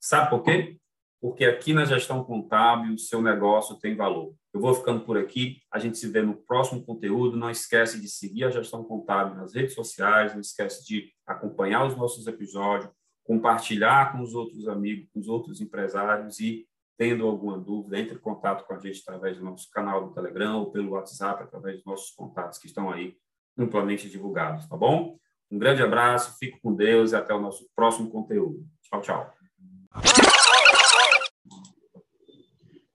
Sabe 0.00 0.30
por 0.30 0.42
quê? 0.42 0.80
Porque 1.20 1.44
aqui 1.44 1.72
na 1.72 1.84
gestão 1.84 2.24
contábil, 2.24 2.94
o 2.94 2.98
seu 2.98 3.22
negócio 3.22 3.78
tem 3.78 3.94
valor. 3.94 4.34
Eu 4.52 4.60
vou 4.60 4.74
ficando 4.74 5.04
por 5.04 5.16
aqui, 5.16 5.58
a 5.70 5.78
gente 5.78 5.96
se 5.96 6.08
vê 6.08 6.20
no 6.20 6.34
próximo 6.34 6.84
conteúdo. 6.84 7.36
Não 7.36 7.48
esquece 7.48 8.00
de 8.00 8.08
seguir 8.08 8.42
a 8.42 8.50
gestão 8.50 8.82
contábil 8.82 9.36
nas 9.36 9.54
redes 9.54 9.74
sociais, 9.74 10.34
não 10.34 10.40
esquece 10.40 10.84
de 10.84 11.12
acompanhar 11.24 11.86
os 11.86 11.96
nossos 11.96 12.26
episódios, 12.26 12.90
compartilhar 13.22 14.10
com 14.10 14.20
os 14.20 14.34
outros 14.34 14.66
amigos, 14.66 15.08
com 15.12 15.20
os 15.20 15.28
outros 15.28 15.60
empresários 15.60 16.40
e 16.40 16.66
tendo 16.96 17.26
alguma 17.26 17.58
dúvida, 17.58 17.98
entre 17.98 18.16
em 18.16 18.20
contato 18.20 18.64
com 18.66 18.74
a 18.74 18.78
gente 18.78 19.00
através 19.00 19.38
do 19.38 19.44
nosso 19.44 19.70
canal 19.70 20.06
do 20.06 20.14
Telegram 20.14 20.58
ou 20.58 20.70
pelo 20.70 20.92
WhatsApp, 20.92 21.42
através 21.42 21.76
dos 21.76 21.84
nossos 21.84 22.10
contatos 22.10 22.58
que 22.58 22.66
estão 22.66 22.90
aí 22.90 23.16
amplamente 23.56 24.08
divulgados, 24.08 24.68
tá 24.68 24.76
bom? 24.76 25.18
Um 25.50 25.58
grande 25.58 25.82
abraço, 25.82 26.38
fico 26.38 26.58
com 26.62 26.74
Deus 26.74 27.12
e 27.12 27.16
até 27.16 27.34
o 27.34 27.40
nosso 27.40 27.68
próximo 27.76 28.10
conteúdo. 28.10 28.64
Tchau, 28.82 29.00
tchau. 29.02 29.34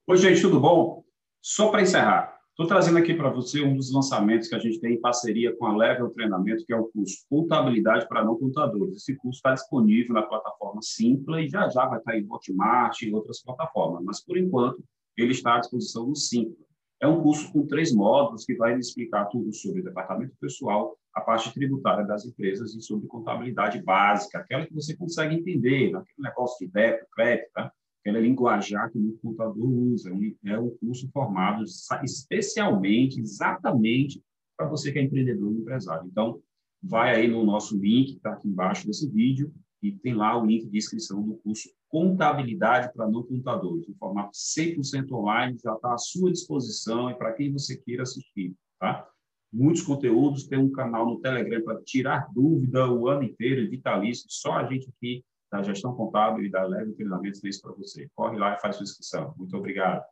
Oi, 0.07 0.17
gente, 0.17 0.41
tudo 0.41 0.59
bom? 0.59 1.03
Só 1.41 1.69
para 1.69 1.81
encerrar, 1.81 2.36
Estou 2.59 2.69
trazendo 2.69 2.97
aqui 2.97 3.13
para 3.13 3.29
você 3.29 3.61
um 3.61 3.75
dos 3.75 3.93
lançamentos 3.93 4.47
que 4.47 4.55
a 4.55 4.59
gente 4.59 4.79
tem 4.79 4.95
em 4.95 4.99
parceria 4.99 5.55
com 5.55 5.67
a 5.67 5.77
Level 5.77 6.09
Treinamento, 6.09 6.65
que 6.65 6.73
é 6.73 6.75
o 6.75 6.85
curso 6.85 7.23
Contabilidade 7.29 8.07
para 8.07 8.25
Não 8.25 8.35
Contadores. 8.35 8.95
Esse 8.95 9.15
curso 9.15 9.37
está 9.37 9.53
disponível 9.53 10.15
na 10.15 10.23
plataforma 10.23 10.81
Simpla 10.81 11.39
e 11.39 11.47
já 11.47 11.69
já 11.69 11.85
vai 11.85 11.99
estar 11.99 12.17
em 12.17 12.25
Hotmart 12.27 12.99
e 13.03 13.13
outras 13.13 13.43
plataformas, 13.43 14.03
mas 14.03 14.25
por 14.25 14.39
enquanto 14.39 14.83
ele 15.15 15.33
está 15.33 15.53
à 15.53 15.59
disposição 15.59 16.07
no 16.07 16.15
Simpla. 16.15 16.65
É 16.99 17.07
um 17.07 17.21
curso 17.21 17.53
com 17.53 17.67
três 17.67 17.93
módulos 17.93 18.43
que 18.43 18.55
vai 18.55 18.75
explicar 18.75 19.25
tudo 19.25 19.53
sobre 19.53 19.81
o 19.81 19.83
departamento 19.83 20.33
pessoal, 20.41 20.97
a 21.13 21.21
parte 21.21 21.53
tributária 21.53 22.07
das 22.07 22.25
empresas 22.25 22.73
e 22.73 22.81
sobre 22.81 23.07
contabilidade 23.07 23.83
básica, 23.83 24.39
aquela 24.39 24.65
que 24.65 24.73
você 24.73 24.97
consegue 24.97 25.35
entender, 25.35 25.95
aquele 25.95 26.27
negócio 26.27 26.65
de 26.65 26.73
débito, 26.73 27.05
crédito, 27.13 27.51
tá? 27.53 27.71
Aquela 28.07 28.19
linguajar 28.19 28.89
que 28.89 28.97
o 28.97 29.17
computador 29.21 29.69
usa. 29.69 30.09
É 30.45 30.57
um 30.57 30.69
curso 30.77 31.09
formado 31.11 31.63
especialmente, 32.03 33.19
exatamente, 33.19 34.23
para 34.55 34.67
você 34.67 34.91
que 34.91 34.99
é 34.99 35.03
empreendedor 35.03 35.51
e 35.51 35.57
empresário. 35.57 36.07
Então, 36.07 36.41
vai 36.81 37.13
aí 37.13 37.27
no 37.27 37.43
nosso 37.45 37.77
link, 37.77 38.11
que 38.11 38.17
está 38.17 38.31
aqui 38.31 38.47
embaixo 38.47 38.87
desse 38.87 39.09
vídeo, 39.09 39.53
e 39.83 39.91
tem 39.91 40.13
lá 40.13 40.41
o 40.41 40.45
link 40.45 40.67
de 40.67 40.77
inscrição 40.77 41.21
do 41.21 41.35
curso 41.35 41.69
Contabilidade 41.89 42.91
para 42.93 43.09
Não 43.09 43.23
Contadores, 43.23 43.87
em 43.87 43.93
formato 43.95 44.31
100% 44.35 45.11
online, 45.11 45.57
já 45.61 45.73
está 45.73 45.93
à 45.93 45.97
sua 45.97 46.31
disposição 46.31 47.09
e 47.09 47.15
para 47.15 47.33
quem 47.33 47.51
você 47.51 47.77
queira 47.77 48.03
assistir, 48.03 48.53
tá? 48.79 49.07
Muitos 49.53 49.83
conteúdos, 49.83 50.47
tem 50.47 50.59
um 50.59 50.71
canal 50.71 51.05
no 51.05 51.19
Telegram 51.19 51.63
para 51.63 51.81
tirar 51.83 52.27
dúvida 52.33 52.91
o 52.91 53.07
ano 53.07 53.23
inteiro, 53.23 53.69
vitalício, 53.69 54.25
só 54.27 54.53
a 54.53 54.65
gente 54.65 54.89
aqui 54.89 55.23
da 55.51 55.63
gestão 55.63 55.93
contábil 55.93 56.45
e 56.45 56.51
da 56.51 56.63
Leve 56.63 56.93
Treinamentos 56.93 57.43
isso 57.43 57.61
para 57.61 57.73
você. 57.73 58.07
Corre 58.15 58.37
lá 58.37 58.53
e 58.55 58.59
faz 58.59 58.75
sua 58.75 58.83
inscrição. 58.83 59.33
Muito 59.37 59.55
obrigado. 59.55 60.03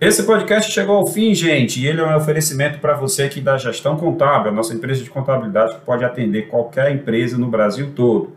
Esse 0.00 0.24
podcast 0.24 0.70
chegou 0.70 0.96
ao 0.96 1.06
fim, 1.06 1.34
gente, 1.34 1.80
e 1.80 1.86
ele 1.86 2.00
é 2.00 2.04
um 2.04 2.16
oferecimento 2.16 2.78
para 2.78 2.94
você 2.94 3.22
aqui 3.22 3.40
da 3.40 3.56
Gestão 3.56 3.96
Contábil, 3.96 4.50
a 4.50 4.54
nossa 4.54 4.74
empresa 4.74 5.02
de 5.02 5.08
contabilidade 5.08 5.76
que 5.76 5.80
pode 5.80 6.04
atender 6.04 6.48
qualquer 6.48 6.90
empresa 6.90 7.38
no 7.38 7.48
Brasil 7.48 7.92
todo. 7.94 8.36